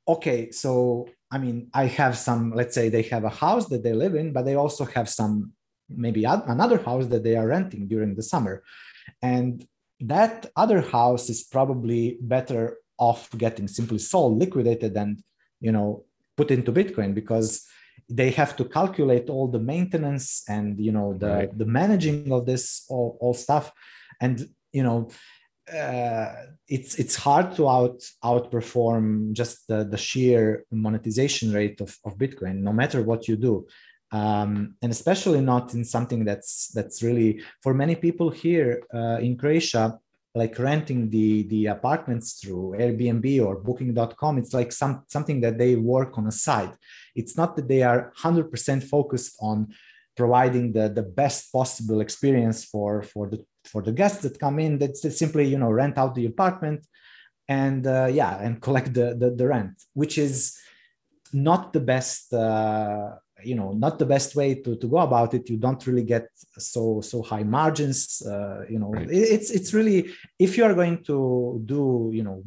[0.08, 3.94] okay so i mean i have some let's say they have a house that they
[3.94, 5.52] live in but they also have some
[5.90, 8.64] maybe another house that they are renting during the summer
[9.22, 9.66] and
[10.02, 15.22] that other house is probably better off getting simply sold, liquidated, and
[15.60, 16.06] you know
[16.38, 17.68] put into Bitcoin because
[18.10, 21.58] they have to calculate all the maintenance and you know the right.
[21.58, 23.72] the managing of this all, all stuff,
[24.20, 25.10] and you know
[25.70, 26.34] uh,
[26.68, 32.58] it's it's hard to out outperform just the, the sheer monetization rate of, of Bitcoin,
[32.58, 33.68] no matter what you do.
[34.12, 39.38] Um, and especially not in something that's that's really for many people here uh, in
[39.38, 40.00] Croatia
[40.34, 45.76] like renting the the apartments through Airbnb or booking.com it's like some something that they
[45.76, 46.74] work on a side.
[47.16, 49.74] It's not that they are 100% focused on
[50.22, 53.40] providing the the best possible experience for for the
[53.72, 54.72] for the guests that come in.
[54.82, 54.94] That
[55.24, 56.82] simply you know rent out the apartment
[57.62, 60.36] and uh, yeah and collect the, the, the rent which is
[61.50, 63.10] not the best uh,
[63.50, 65.50] you know not the best way to, to go about it.
[65.50, 66.28] You don't really get
[66.74, 68.92] so so high margins uh, you know.
[68.92, 69.10] Right.
[69.36, 70.00] it's it's really
[70.46, 71.18] if you are going to
[71.74, 72.38] do you know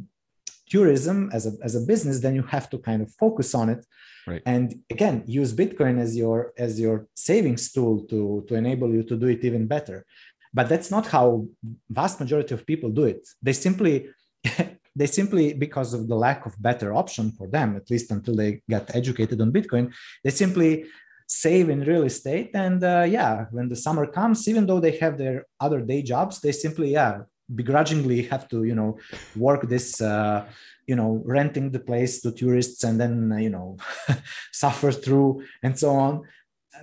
[0.68, 3.84] tourism as a, as a business then you have to kind of focus on it.
[4.26, 4.42] Right.
[4.46, 9.16] and again use bitcoin as your as your savings tool to to enable you to
[9.16, 10.06] do it even better.
[10.54, 11.46] But that's not how
[11.90, 13.28] vast majority of people do it.
[13.42, 14.08] They simply
[14.96, 18.62] they simply because of the lack of better option for them at least until they
[18.68, 19.92] get educated on bitcoin
[20.22, 20.84] they simply
[21.26, 22.50] save in real estate.
[22.54, 26.40] And uh, yeah when the summer comes even though they have their other day jobs
[26.40, 28.98] they simply yeah begrudgingly have to you know
[29.36, 30.46] work this uh,
[30.86, 33.76] you know renting the place to tourists and then uh, you know
[34.52, 36.22] suffer through and so on.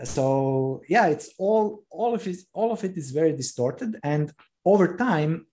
[0.04, 4.00] So yeah it's all all of it all of it is very distorted.
[4.04, 4.34] And
[4.66, 5.48] over time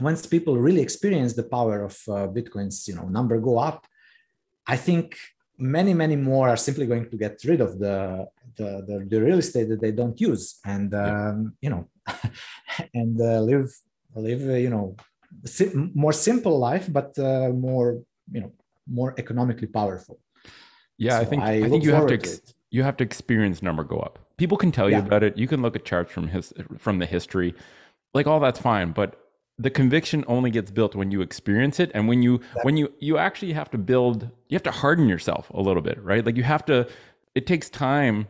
[0.00, 3.86] once people really experience the power of uh, bitcoin's you know number go up
[4.66, 5.16] i think
[5.58, 8.26] many many more are simply going to get rid of the
[8.56, 11.88] the, the, the real estate that they don't use and um, you know
[12.94, 13.70] and uh, live
[14.14, 14.96] live uh, you know
[15.94, 18.02] more simple life but uh, more
[18.32, 18.52] you know
[18.90, 20.18] more economically powerful.
[20.96, 23.04] Yeah, so I think I, I think you have to, ex- to you have to
[23.04, 24.18] experience number go up.
[24.36, 25.04] People can tell you yeah.
[25.04, 25.36] about it.
[25.36, 27.54] You can look at charts from his from the history,
[28.14, 28.92] like all that's fine.
[28.92, 29.20] But
[29.58, 33.18] the conviction only gets built when you experience it, and when you when you you
[33.18, 36.24] actually have to build, you have to harden yourself a little bit, right?
[36.24, 36.88] Like you have to.
[37.34, 38.26] It takes time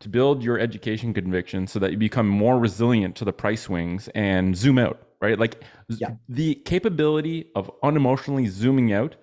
[0.00, 4.08] to build your education conviction so that you become more resilient to the price swings
[4.14, 5.38] and zoom out, right?
[5.38, 6.10] Like yeah.
[6.28, 9.16] the capability of unemotionally zooming out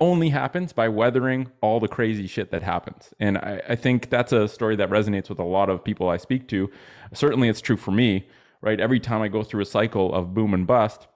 [0.00, 3.12] only happens by weathering all the crazy shit that happens.
[3.18, 6.18] And I, I, think that's a story that resonates with a lot of people I
[6.18, 6.70] speak to.
[7.12, 8.28] Certainly it's true for me,
[8.60, 8.78] right?
[8.78, 11.08] Every time I go through a cycle of boom and bust,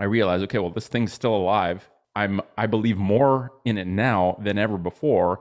[0.00, 1.88] I realize, okay, well, this thing's still alive.
[2.16, 5.40] I'm I believe more in it now than ever before.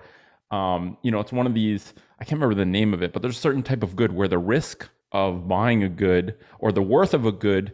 [0.52, 3.24] Um, you know, it's one of these, I can't remember the name of it, but
[3.24, 6.82] there's a certain type of good where the risk of buying a good or the
[6.82, 7.74] worth of a good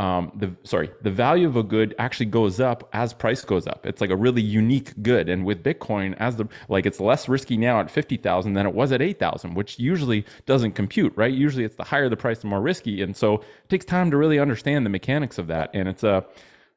[0.00, 3.84] um, the sorry, the value of a good actually goes up as price goes up.
[3.84, 5.28] It's like a really unique good.
[5.28, 8.74] And with Bitcoin, as the like, it's less risky now at fifty thousand than it
[8.74, 11.32] was at eight thousand, which usually doesn't compute, right?
[11.32, 13.02] Usually, it's the higher the price, the more risky.
[13.02, 15.68] And so, it takes time to really understand the mechanics of that.
[15.74, 16.24] And it's a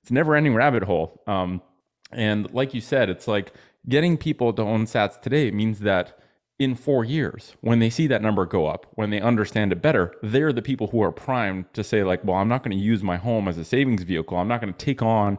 [0.02, 1.24] it's a never ending rabbit hole.
[1.26, 1.62] Um,
[2.12, 3.54] and like you said, it's like
[3.88, 6.20] getting people to own Sats today means that
[6.64, 10.14] in four years, when they see that number go up, when they understand it better,
[10.24, 13.04] they're the people who are primed to say, like, well, I'm not going to use
[13.04, 14.38] my home as a savings vehicle.
[14.38, 15.38] I'm not going to take on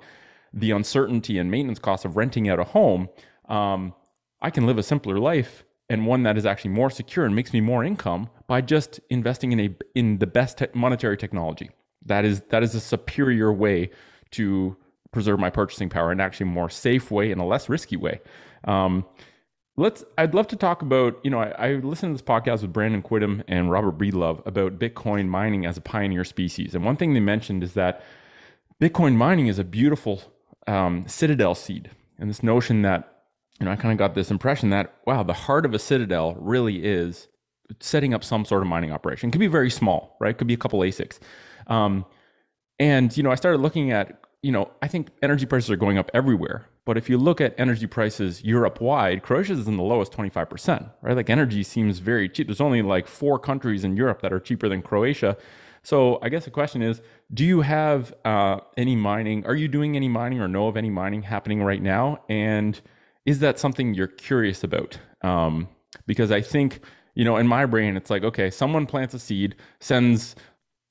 [0.52, 3.08] the uncertainty and maintenance costs of renting out a home.
[3.48, 3.94] Um,
[4.40, 7.52] I can live a simpler life and one that is actually more secure and makes
[7.52, 11.70] me more income by just investing in a in the best te- monetary technology.
[12.04, 13.90] That is that is a superior way
[14.32, 14.76] to
[15.12, 18.20] preserve my purchasing power and actually more safe way and a less risky way.
[18.64, 19.04] Um,
[19.76, 22.72] let's i'd love to talk about you know I, I listened to this podcast with
[22.72, 26.74] brandon quittem and robert breedlove about bitcoin mining as a pioneer species.
[26.74, 28.02] And one thing they mentioned is that
[28.80, 30.22] bitcoin mining is a beautiful
[30.66, 31.90] um, citadel seed.
[32.18, 33.22] And this notion that
[33.60, 36.36] you know i kind of got this impression that wow the heart of a citadel
[36.38, 37.28] really is
[37.80, 39.28] setting up some sort of mining operation.
[39.28, 40.30] It could be very small right?
[40.30, 41.18] It could be a couple asics.
[41.66, 42.04] Um,
[42.78, 45.98] and you know i started looking at you know i think energy prices are going
[45.98, 49.82] up everywhere but if you look at energy prices Europe wide, Croatia is in the
[49.82, 51.16] lowest 25%, right?
[51.16, 52.46] Like energy seems very cheap.
[52.46, 55.36] There's only like four countries in Europe that are cheaper than Croatia.
[55.82, 57.00] So I guess the question is,
[57.32, 59.46] do you have uh, any mining?
[59.46, 62.22] Are you doing any mining or know of any mining happening right now?
[62.28, 62.80] And
[63.24, 64.98] is that something you're curious about?
[65.22, 65.68] Um,
[66.06, 66.80] because I think,
[67.14, 70.36] you know, in my brain, it's like, okay, someone plants a seed, sends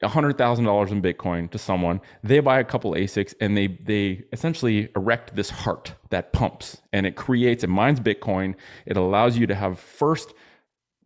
[0.03, 5.35] $100,000 in Bitcoin to someone, they buy a couple ASICs and they they essentially erect
[5.35, 8.55] this heart that pumps and it creates it mines Bitcoin.
[8.85, 10.33] It allows you to have first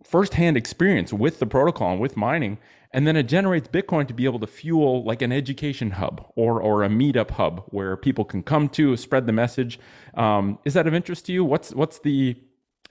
[0.04, 2.58] first-hand experience with the protocol and with mining
[2.92, 6.62] and then it generates Bitcoin to be able to fuel like an education hub or
[6.62, 9.80] or a meetup hub where people can come to spread the message.
[10.14, 11.44] Um, is that of interest to you?
[11.44, 12.36] What's what's the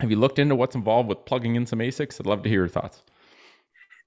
[0.00, 2.20] have you looked into what's involved with plugging in some ASICs?
[2.20, 3.02] I'd love to hear your thoughts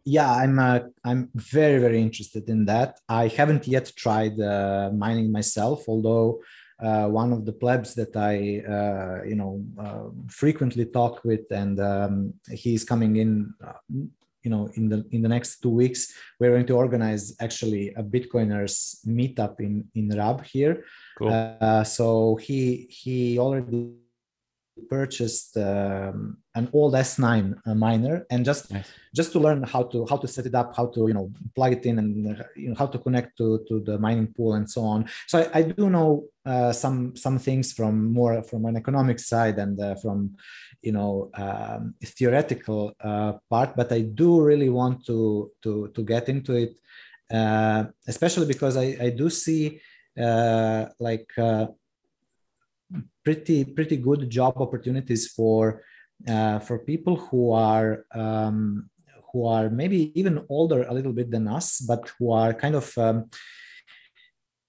[0.06, 5.32] yeah i'm uh, i'm very very interested in that i haven't yet tried uh, mining
[5.32, 6.42] myself although
[6.82, 11.80] uh, one of the plebs that i uh, you know uh, frequently talk with and
[11.80, 13.74] um, he's coming in uh,
[14.44, 18.04] you know in the in the next two weeks we're going to organize actually a
[18.04, 20.86] bitcoiners meetup in in rab here
[21.18, 21.84] cool.
[21.84, 23.92] so he he already
[24.90, 28.90] purchased um, an old S9 uh, miner and just nice.
[29.20, 31.72] just to learn how to how to set it up, how to you know plug
[31.78, 32.10] it in, and
[32.64, 35.00] you know how to connect to to the mining pool and so on.
[35.28, 36.10] So I, I do know
[36.52, 40.18] uh, some some things from more from an economic side and uh, from
[40.88, 46.30] you know um, theoretical uh, part, but I do really want to to to get
[46.30, 46.74] into it,
[47.40, 49.64] uh, especially because I I do see
[50.28, 51.30] uh, like
[53.24, 55.82] pretty pretty good job opportunities for
[56.28, 58.90] uh, for people who are um,
[59.32, 62.98] who are maybe even older a little bit than us, but who are kind of
[62.98, 63.30] um,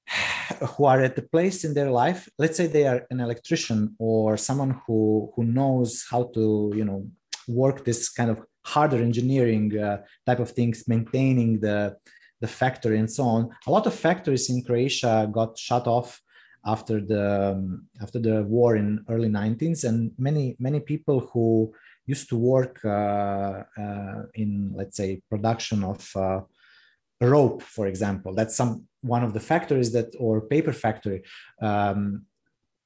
[0.77, 2.29] who are at the place in their life.
[2.39, 7.09] Let's say they are an electrician or someone who who knows how to you know
[7.49, 11.97] work this kind of harder engineering uh, type of things, maintaining the
[12.41, 13.51] the factory and so on.
[13.67, 16.21] A lot of factories in Croatia got shut off
[16.65, 21.73] after the um, after the war in early 19th and many many people who
[22.07, 26.41] used to work uh, uh, in let's say production of uh,
[27.21, 28.35] rope for example.
[28.35, 31.23] That's some one of the factories that or paper factory.
[31.63, 32.27] Um,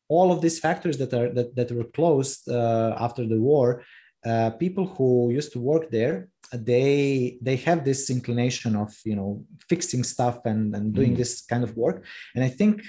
[0.08, 3.82] all of these factories that are that, that were closed uh, after the war
[4.24, 9.44] uh, people who used to work there they they have this inclination of you know
[9.68, 11.16] fixing stuff and and doing mm.
[11.16, 12.04] this kind of work.
[12.34, 12.82] And i think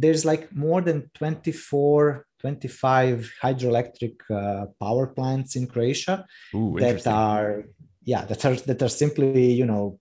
[0.00, 6.24] there's like more than 24 25 hydroelectric uh, power plants in croatia
[6.54, 7.64] Ooh, that are
[8.04, 9.98] yeah that are that are simply you know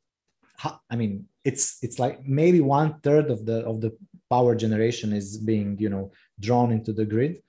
[0.90, 3.92] i mean it's it's like maybe one third of the of the
[4.30, 7.42] power generation is being you know drawn into the grid.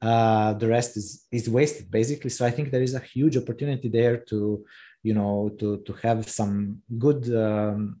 [0.00, 2.30] Uh, the rest is is wasted basically.
[2.30, 4.64] So i think there is a huge opportunity there to
[5.02, 8.00] you know to to have some good um,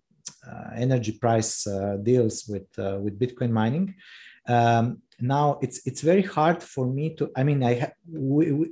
[0.76, 3.94] energy price uh, deals with uh, with bitcoin mining.
[4.48, 8.70] Um, now it's it's very hard for me to i mean i ha- we, we,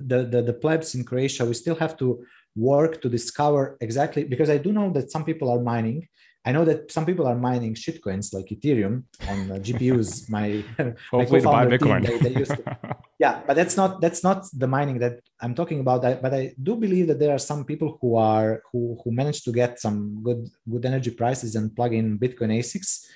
[0.00, 2.24] the, the the plebs in croatia we still have to
[2.56, 6.06] work to discover exactly because i do know that some people are mining
[6.46, 10.28] I know that some people are mining shitcoins like Ethereum on uh, GPUs.
[10.36, 10.62] My,
[11.10, 12.02] hopefully to buy co-founder team, Bitcoin.
[12.06, 15.80] they- they used to- yeah, but that's not that's not the mining that I'm talking
[15.80, 16.04] about.
[16.04, 19.42] I, but I do believe that there are some people who are who who manage
[19.44, 23.06] to get some good good energy prices and plug in Bitcoin ASICs.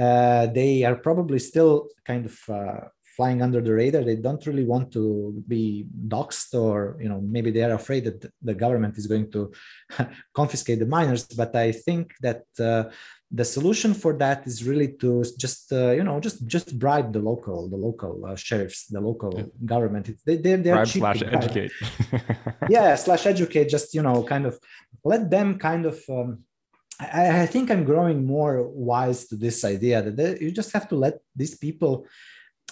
[0.00, 2.80] Uh, they are probably still kind of uh,
[3.18, 4.02] flying under the radar.
[4.04, 5.02] They don't really want to
[5.54, 5.64] be
[6.14, 9.40] doxxed, or you know, maybe they are afraid that the government is going to
[10.40, 11.22] confiscate the miners.
[11.42, 12.84] But I think that uh,
[13.40, 15.10] the solution for that is really to
[15.44, 19.32] just uh, you know just just bribe the local the local uh, sheriffs, the local
[19.36, 19.46] Yeah.
[19.74, 20.04] government.
[20.26, 21.72] They they're, they're Bribe slash educate.
[22.76, 24.54] yeah slash educate just you know kind of
[25.12, 26.28] let them kind of um,
[27.22, 28.54] I, I think i'm growing more
[28.90, 31.92] wise to this idea that they, you just have to let these people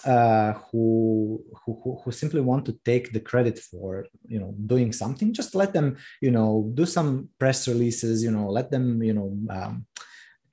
[0.05, 5.33] uh, who, who who simply want to take the credit for you know doing something
[5.33, 9.35] just let them you know do some press releases you know let them you know
[9.49, 9.85] um,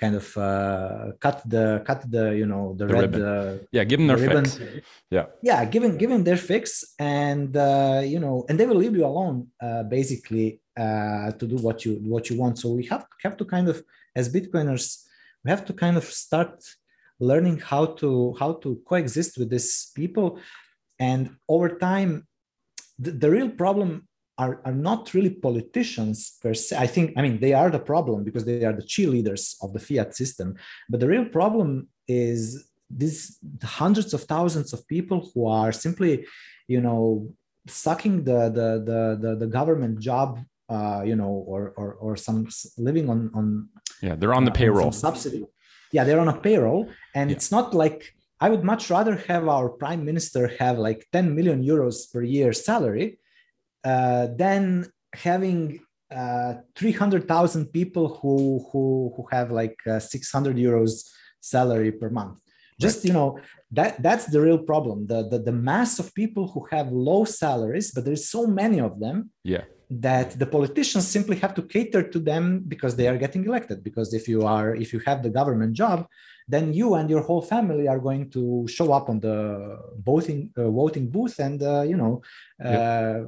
[0.00, 3.98] kind of uh, cut the cut the you know the, The red uh, yeah, give
[4.00, 4.44] them their the ribbon.
[4.44, 4.86] fix.
[5.10, 5.26] Yeah.
[5.42, 9.48] yeah given given their fix and uh, you know and they will leave you alone
[9.62, 13.44] uh, basically uh, to do what you what you want so we have have to
[13.44, 13.76] kind of
[14.16, 15.04] as bitcoiners
[15.44, 16.54] we have to kind of start
[17.20, 20.38] learning how to how to coexist with these people.
[20.98, 22.26] And over time
[22.98, 24.08] the, the real problem
[24.38, 26.76] are, are not really politicians per se.
[26.76, 29.80] I think i mean they are the problem because they are the cheerleaders of the
[29.80, 30.56] fiat system.
[30.88, 36.26] But the real problem is these hundreds of thousands of people who are simply
[36.68, 37.28] you know
[37.66, 42.48] sucking the the the the, the government job uh, you know or, or or some
[42.76, 43.68] living on on
[44.02, 44.92] Yeah, they're on the uh, payroll.
[44.92, 45.44] subsidy
[45.94, 46.82] yeah they're on a payroll
[47.18, 47.36] and Yeah.
[47.36, 48.00] it's not like
[48.44, 52.50] i would much rather have our prime minister have like 10 million euros per year
[52.70, 53.08] salary
[53.92, 54.62] uh, than
[55.28, 55.60] having
[56.20, 58.34] uh, 300,000 people who,
[58.70, 60.92] who, who have like uh, 600 euros
[61.40, 62.38] salary per month.
[62.80, 63.38] Just, you know,
[63.78, 65.06] that that's the real problem.
[65.06, 68.92] The, the, the mass of people who have low salaries, but there's so many of
[69.04, 69.64] them Yeah.
[69.90, 73.82] That the politicians simply have to cater to them because they are getting elected.
[73.84, 76.06] Because if you are, if you have the government job,
[76.48, 80.70] then you and your whole family are going to show up on the voting uh,
[80.70, 82.20] voting booth and uh, you know
[82.62, 83.20] uh,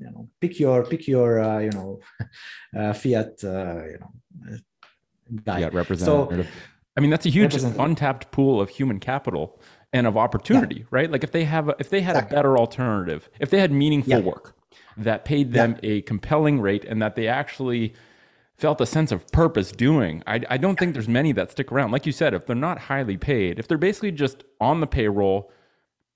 [0.00, 2.00] you know pick your pick your uh, you know
[2.78, 4.58] uh, fiat uh, you know
[5.44, 6.46] guy Yeah, representative.
[6.46, 6.62] so,
[6.96, 9.58] I mean, that's a huge untapped pool of human capital
[9.92, 11.10] and of opportunity, right?
[11.10, 14.18] Like if they have, a, if they had a better alternative, if they had meaningful
[14.18, 14.24] Yeah.
[14.24, 14.54] work
[14.96, 17.94] that paid them a compelling rate, and that they actually
[18.56, 21.90] felt a sense of purpose doing, I, I don't think there's many that stick around.
[21.90, 25.50] Like you said, if they're not highly paid, if they're basically just on the payroll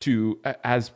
[0.01, 0.93] to as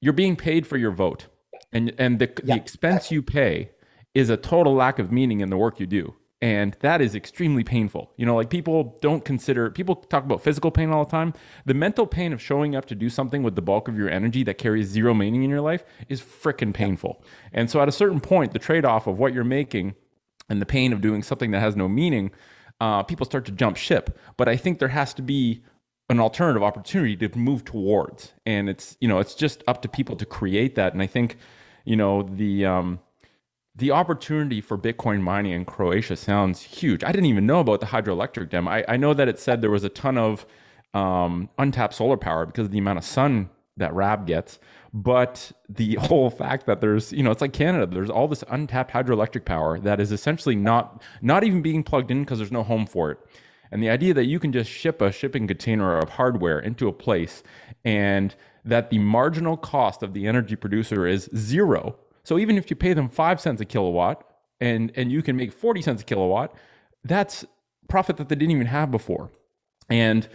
[0.00, 1.26] you're being paid for your vote,
[1.72, 3.70] and and the, the expense you pay
[4.14, 6.14] is a total lack of meaning in the work you do.
[6.42, 8.12] And that is extremely painful.
[8.16, 11.32] You know, like people don't consider, people talk about physical pain all the time.
[11.64, 14.42] The mental pain of showing up to do something with the bulk of your energy
[14.44, 17.24] that carries zero meaning in your life is freaking painful.
[17.52, 19.94] And so at a certain point, the trade off of what you're making
[20.48, 22.30] and the pain of doing something that has no meaning,
[22.80, 24.18] uh, people start to jump ship.
[24.36, 25.62] But I think there has to be
[26.08, 30.16] an alternative opportunity to move towards, and it's you know it's just up to people
[30.16, 30.92] to create that.
[30.92, 31.36] And I think
[31.84, 33.00] you know the um,
[33.76, 37.04] the opportunity for Bitcoin mining in Croatia sounds huge.
[37.04, 38.66] I didn't even know about the hydroelectric dam.
[38.66, 40.46] I, I know that it said there was a ton of
[40.94, 44.58] um, untapped solar power because of the amount of sun that RAB gets.
[44.94, 47.86] But the whole fact that there's, you know, it's like Canada.
[47.86, 52.20] There's all this untapped hydroelectric power that is essentially not not even being plugged in
[52.22, 53.18] because there's no home for it.
[53.70, 56.92] And the idea that you can just ship a shipping container of hardware into a
[56.92, 57.42] place
[57.84, 61.96] and that the marginal cost of the energy producer is zero.
[62.26, 64.24] So even if you pay them five cents a kilowatt
[64.60, 66.52] and, and you can make 40 cents a kilowatt,
[67.04, 67.44] that's
[67.88, 69.30] profit that they didn't even have before.
[69.88, 70.28] And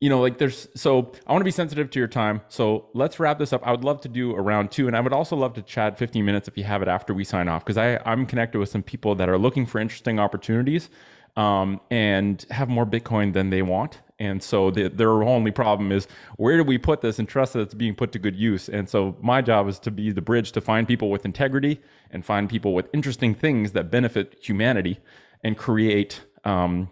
[0.00, 2.42] you know, like there's so I want to be sensitive to your time.
[2.48, 3.66] So let's wrap this up.
[3.66, 5.98] I would love to do a round two, and I would also love to chat
[5.98, 8.68] 15 minutes if you have it after we sign off, because I I'm connected with
[8.68, 10.90] some people that are looking for interesting opportunities,
[11.34, 16.08] um, and have more Bitcoin than they want, And so the, their only problem is
[16.36, 18.68] where do we put this and trust that it's being put to good use?
[18.68, 22.24] And so my job is to be the bridge to find people with integrity and
[22.24, 24.98] find people with interesting things that benefit humanity
[25.44, 26.88] and create um,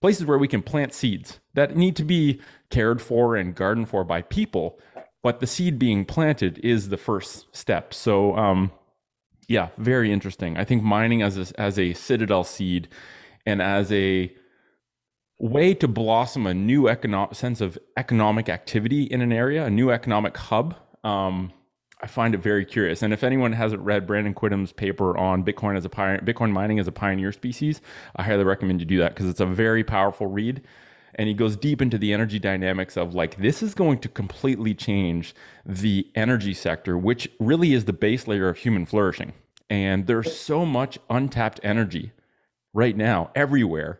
[0.00, 4.04] places where we can plant seeds that need to be cared for and gardened for
[4.04, 4.78] by people.
[5.22, 7.92] But the seed being planted is the first step.
[7.92, 8.70] So, um,
[9.48, 10.56] yeah, very interesting.
[10.56, 12.88] I think mining as a, as a citadel seed
[13.44, 14.32] and as a
[15.40, 19.90] way to blossom a new economic sense of economic activity in an area, a new
[19.90, 20.76] economic hub.
[21.02, 21.52] Um,
[22.02, 23.02] I find it very curious.
[23.02, 26.78] And if anyone hasn't read Brandon Quittem's paper on Bitcoin as a pioneer, Bitcoin mining
[26.78, 27.80] as a pioneer species,
[28.16, 30.62] I highly recommend you do that because it's a very powerful read.
[31.14, 34.74] And he goes deep into the energy dynamics of like, this is going to completely
[34.74, 35.34] change
[35.66, 39.32] the energy sector, which really is the base layer of human flourishing.
[39.68, 42.12] And there's so much untapped energy
[42.72, 43.99] right now everywhere.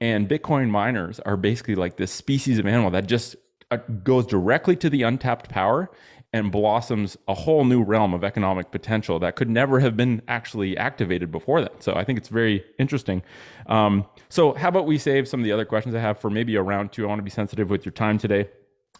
[0.00, 3.36] And Bitcoin miners are basically like this species of animal that just
[3.70, 5.90] uh, goes directly to the untapped power
[6.32, 10.76] and blossoms a whole new realm of economic potential that could never have been actually
[10.76, 11.82] activated before that.
[11.82, 13.22] So I think it's very interesting.
[13.66, 16.56] Um, so how about we save some of the other questions I have for maybe
[16.56, 17.04] a round two?
[17.04, 18.50] I want to be sensitive with your time today.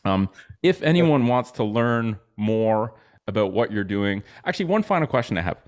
[0.05, 0.31] Um,
[0.63, 2.95] if anyone wants to learn more
[3.27, 5.59] about what you're doing, actually, one final question I have: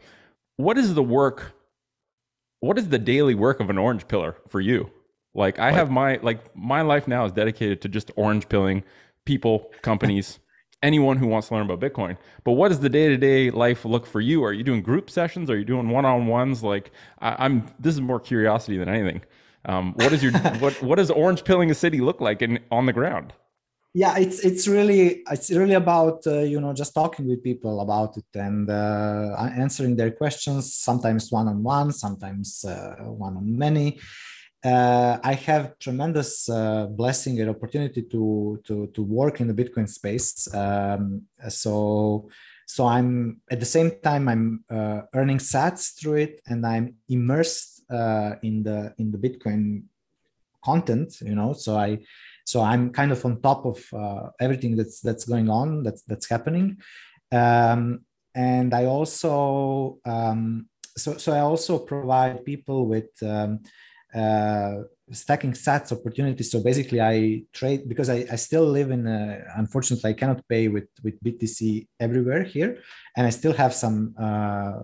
[0.57, 1.53] What is the work?
[2.61, 4.91] What is the daily work of an orange piller for you?
[5.35, 8.83] Like I have my like my life now is dedicated to just orange pilling
[9.25, 10.39] people, companies
[10.83, 12.17] anyone who wants to learn about Bitcoin.
[12.45, 14.45] But what does the day to day life look for you?
[14.45, 15.51] Are you doing group sessions?
[15.51, 16.63] Are you doing one on ones?
[16.63, 19.23] Like I, am this is more curiosity than anything.
[19.65, 22.87] Um, what is your what what does orange pilling a city look like in on
[22.87, 23.33] the ground?
[23.95, 28.17] Yeah, it's it's really it's really about uh, you know just talking with people about
[28.17, 30.75] it and uh, answering their questions.
[30.75, 33.99] Sometimes one on one, sometimes uh, one on many
[34.65, 39.89] uh, I have tremendous uh, blessing and opportunity to, to, to work in the Bitcoin
[39.89, 40.53] space.
[40.53, 42.29] Um, so,
[42.67, 47.85] so I'm at the same time I'm uh, earning Sats through it, and I'm immersed
[47.91, 49.85] uh, in the in the Bitcoin
[50.63, 51.21] content.
[51.23, 52.01] You know, so I
[52.45, 56.29] so I'm kind of on top of uh, everything that's that's going on that's that's
[56.29, 56.77] happening,
[57.33, 58.01] um,
[58.35, 63.61] and I also um, so so I also provide people with um,
[64.15, 64.83] uh,
[65.13, 66.51] stacking sats opportunities.
[66.51, 70.69] So basically i trade because i, I still live in a, unfortunately i cannot pay
[70.69, 72.79] with with btc everywhere here.
[73.17, 74.81] And i still have some uh,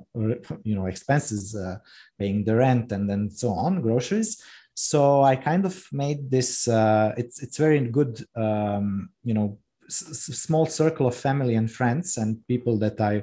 [0.62, 1.76] you know expenses uh,
[2.18, 4.42] paying the rent and then so on groceries.
[4.74, 9.58] So i kind of made this uh, it's it's very good um, you know
[9.88, 13.22] small circle of family and friends and people that i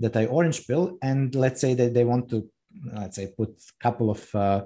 [0.00, 0.98] that i orange pill.
[1.02, 2.48] And let's say that they want to
[2.94, 4.62] let's say put a couple of uh,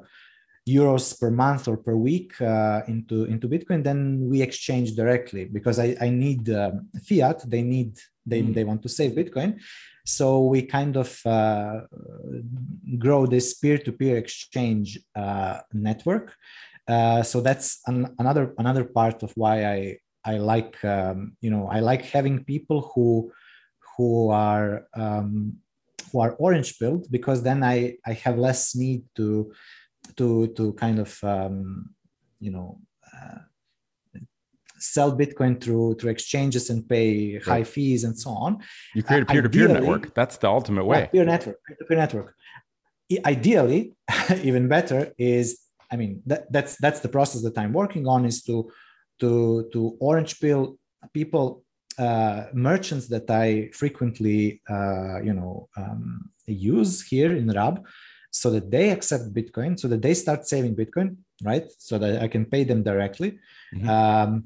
[0.66, 5.78] euros per month or per week uh, into into bitcoin then we exchange directly because
[5.78, 7.48] i, I need um, fiat.
[7.48, 8.54] They need they, mm.
[8.54, 9.60] they want to save bitcoin.
[10.04, 11.80] So we kind of uh,
[12.98, 16.34] grow this peer-to-peer exchange uh, network.
[16.86, 21.66] Uh, so that's an, another another part of why i i like um, you know
[21.66, 23.32] i like having people who
[23.96, 25.56] who are um,
[26.12, 29.52] who are orange pilled because then i i have less need to
[30.16, 31.90] to to kind of um,
[32.40, 32.80] you know
[33.14, 33.38] uh,
[34.78, 37.44] sell Bitcoin through through exchanges and pay right.
[37.44, 38.58] high fees and so on.
[38.94, 40.14] You create a peer-to-peer network.
[40.14, 41.00] That's the ultimate way.
[41.00, 42.34] Yeah, peer network, peer-to-peer network.
[43.24, 43.94] Ideally,
[44.42, 48.42] even better is I mean that, that's that's the process that I'm working on is
[48.44, 48.70] to
[49.20, 50.78] to to orange pill
[51.12, 51.64] people
[51.98, 57.84] uh, merchants that I frequently uh, you know um, use here in Rab
[58.36, 61.66] so that they accept Bitcoin, so that they start saving Bitcoin, right?
[61.78, 63.38] So that I can pay them directly.
[63.74, 63.88] Mm-hmm.
[63.88, 64.44] Um,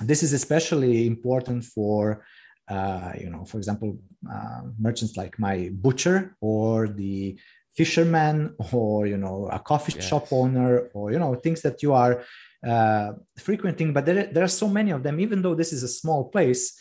[0.00, 2.24] this is especially important for,
[2.68, 3.98] uh, you know, for example,
[4.32, 7.36] uh, merchants like my butcher or the
[7.74, 10.06] fisherman or you know a coffee yes.
[10.08, 12.22] shop owner or you know things that you are
[12.64, 13.92] uh, frequenting.
[13.92, 15.18] But there, there are so many of them.
[15.18, 16.78] Even though this is a small place,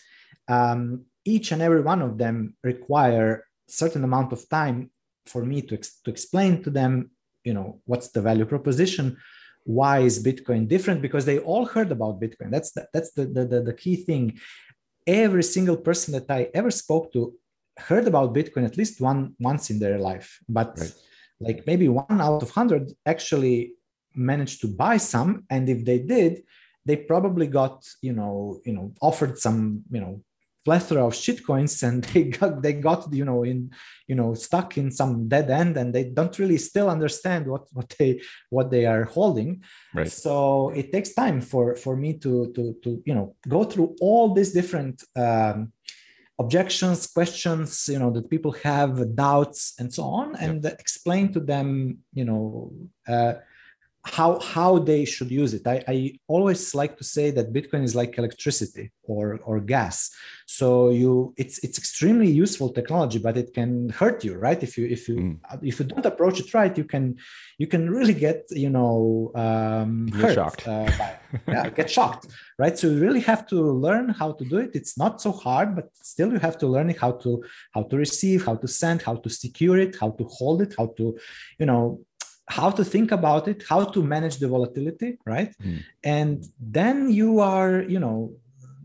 [0.48, 4.92] um, each and every one of them require certain amount of time
[5.26, 7.12] for me to, ex- to explain to them,
[7.44, 9.18] you know, what's the value proposition,
[9.64, 11.02] why is Bitcoin different?
[11.02, 12.52] Because they all heard about Bitcoin.
[12.52, 14.40] That's the, that's the, the, the, key thing.
[15.08, 17.34] Every single person that I ever spoke to
[17.78, 20.94] heard about Bitcoin at least one once in their life, but right.
[21.40, 23.74] like maybe one out of hundred actually
[24.14, 25.46] managed to buy some.
[25.50, 26.44] And if they did,
[26.86, 30.22] they probably got you know you know offered some you know
[30.66, 33.72] plethora of shitcoins and they got they got you know in
[34.08, 37.94] you know stuck in some dead end and they don't really still understand what what
[37.98, 39.64] they what they are holding
[39.94, 43.96] right so it takes time for for me to to to you know go through
[44.02, 45.72] all these different um,
[46.40, 50.80] objections questions you know that people have doubts and so on and yep.
[50.80, 52.74] explain to them you know
[53.08, 53.36] uh,
[54.06, 55.66] how how they should use it.
[55.66, 60.12] I, I always like to say that bitcoin is like electricity or or gas.
[60.46, 64.62] So you it's it's extremely useful technology but it can hurt you right?
[64.62, 65.40] If you if you mm.
[65.64, 67.18] if you don't approach it right you can
[67.58, 70.68] you can really get you know um hurt, shocked.
[70.68, 72.28] uh, by, yeah get shocked
[72.60, 72.78] right?
[72.78, 74.72] So you really have to learn how to do it.
[74.76, 77.44] It's not so hard but still you have to learn how to
[77.74, 80.94] how to receive how to send how to secure it how to hold it how
[80.98, 81.18] to
[81.58, 82.00] you know
[82.48, 85.52] how to think about it how to manage the volatility right?
[85.64, 85.84] Mm.
[86.04, 88.32] and then you are you know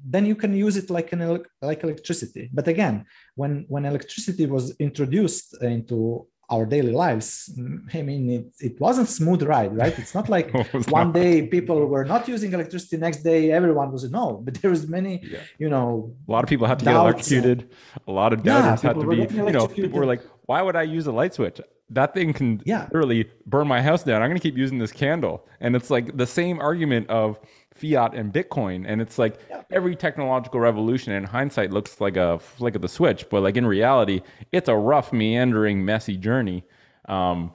[0.04, 2.50] then you can use it like an like electricity.
[2.52, 3.04] But again
[3.34, 7.48] when when electricity was introduced into our daily lives
[7.94, 9.96] i mean it, it wasn't smooth ride right?
[9.96, 10.52] It's not like
[10.88, 11.14] one not.
[11.14, 14.40] day people were not using electricity next day everyone was no.
[14.44, 15.38] But there was many yeah.
[15.58, 17.70] you know a lot of people had to get electrocuted.
[18.08, 20.76] A lot of doubters yeah, had to be you know people were like why would
[20.76, 21.60] i use a light switch
[21.90, 22.84] that thing can yeah.
[22.84, 24.22] literally burn my house down.
[24.22, 25.46] I'm going to keep using this candle.
[25.60, 27.38] And it's like the same argument of
[27.74, 28.84] fiat and Bitcoin.
[28.86, 29.62] And it's like yeah.
[29.72, 33.66] every technological revolution in hindsight looks like a flick of the switch, but like in
[33.66, 34.22] reality,
[34.52, 36.64] it's a rough, meandering, messy journey.
[37.08, 37.52] Um,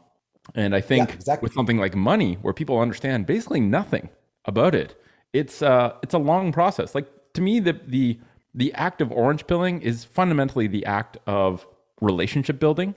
[0.53, 1.45] and I think yeah, exactly.
[1.45, 4.09] with something like money, where people understand basically nothing
[4.45, 5.01] about it,
[5.33, 6.93] it's uh, it's a long process.
[6.93, 8.19] Like to me, the the
[8.53, 11.65] the act of orange pilling is fundamentally the act of
[11.99, 12.93] relationship building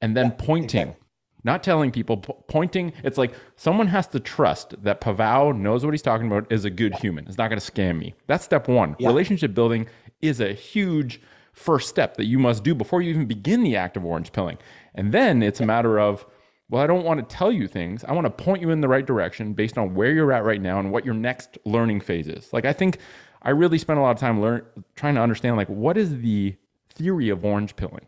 [0.00, 0.80] and then yeah, pointing.
[0.88, 1.02] Exactly.
[1.44, 2.92] Not telling people, pointing.
[3.04, 6.70] It's like someone has to trust that Pavao knows what he's talking about, is a
[6.70, 6.98] good yeah.
[6.98, 8.14] human, is not going to scam me.
[8.26, 8.96] That's step one.
[8.98, 9.06] Yeah.
[9.06, 9.86] Relationship building
[10.20, 11.20] is a huge
[11.52, 14.58] first step that you must do before you even begin the act of orange pilling.
[14.96, 16.26] And then it's a matter of,
[16.68, 18.02] well, I don't want to tell you things.
[18.02, 20.60] I want to point you in the right direction based on where you're at right
[20.60, 22.52] now and what your next learning phase is.
[22.52, 22.98] Like I think
[23.42, 24.66] I really spent a lot of time learn
[24.96, 26.56] trying to understand like what is the
[26.90, 28.06] theory of orange pilling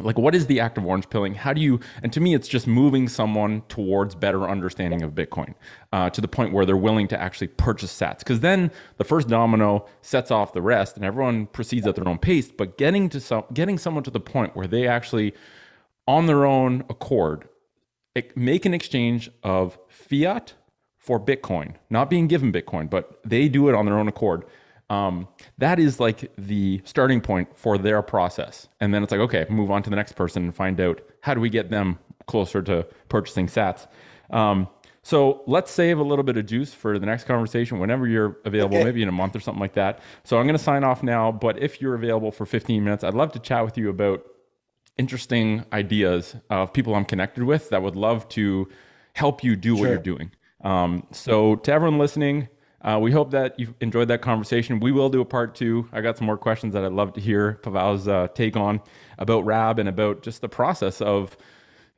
[0.00, 1.34] like what is the act of orange pilling?
[1.34, 5.54] How do you and to me it's just moving someone towards better understanding of bitcoin
[5.92, 8.18] uh, to the point where they're willing to actually purchase sats.
[8.18, 12.18] Because then the first domino sets off the rest and everyone proceeds at their own
[12.18, 15.32] pace but getting to some getting someone to the point where they actually
[16.06, 17.48] on their own accord
[18.34, 20.54] make an exchange of fiat
[20.98, 24.44] for bitcoin not being given bitcoin but they do it on their own accord
[24.90, 25.28] um,
[25.58, 28.68] that is like the starting point for their process.
[28.80, 31.34] And then it's like, okay, move on to the next person and find out how
[31.34, 33.86] do we get them closer to purchasing sats.
[34.30, 34.68] Um,
[35.02, 38.76] so let's save a little bit of juice for the next conversation whenever you're available,
[38.76, 38.84] okay.
[38.84, 40.00] maybe in a month or something like that.
[40.24, 41.30] So I'm going to sign off now.
[41.30, 44.24] But if you're available for 15 minutes, I'd love to chat with you about
[44.96, 48.68] interesting ideas of people I'm connected with that would love to
[49.12, 49.84] help you do sure.
[49.84, 50.30] what you're doing.
[50.62, 52.48] Um, so to everyone listening,
[52.84, 54.78] uh, we hope that you've enjoyed that conversation.
[54.78, 55.88] We will do a part two.
[55.92, 58.80] I got some more questions that I'd love to hear Pavao's uh, take on
[59.18, 61.36] about Rab and about just the process of,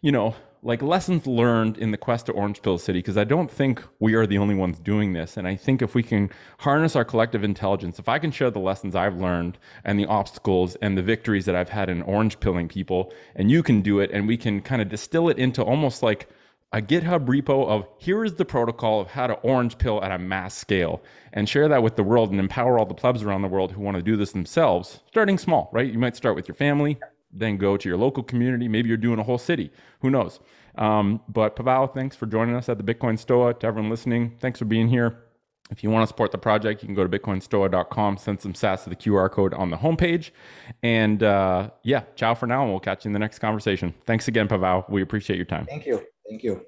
[0.00, 3.50] you know, like lessons learned in the quest to Orange Pill City, because I don't
[3.50, 5.36] think we are the only ones doing this.
[5.36, 8.58] And I think if we can harness our collective intelligence, if I can share the
[8.58, 12.68] lessons I've learned and the obstacles and the victories that I've had in orange pilling
[12.68, 16.02] people, and you can do it, and we can kind of distill it into almost
[16.02, 16.28] like
[16.76, 20.18] a GitHub repo of here is the protocol of how to orange pill at a
[20.18, 21.02] mass scale
[21.32, 23.80] and share that with the world and empower all the plebs around the world who
[23.80, 25.90] want to do this themselves, starting small, right?
[25.90, 26.98] You might start with your family,
[27.32, 28.68] then go to your local community.
[28.68, 29.72] Maybe you're doing a whole city.
[30.00, 30.38] Who knows?
[30.76, 33.54] Um, but Pavao, thanks for joining us at the Bitcoin Stoa.
[33.54, 35.16] To everyone listening, thanks for being here.
[35.70, 38.84] If you want to support the project, you can go to bitcoinstoa.com, send some sats
[38.84, 40.30] to the QR code on the homepage.
[40.82, 43.94] And uh, yeah, ciao for now, and we'll catch you in the next conversation.
[44.04, 44.90] Thanks again, Pavao.
[44.90, 45.64] We appreciate your time.
[45.64, 46.04] Thank you.
[46.28, 46.66] Thank you.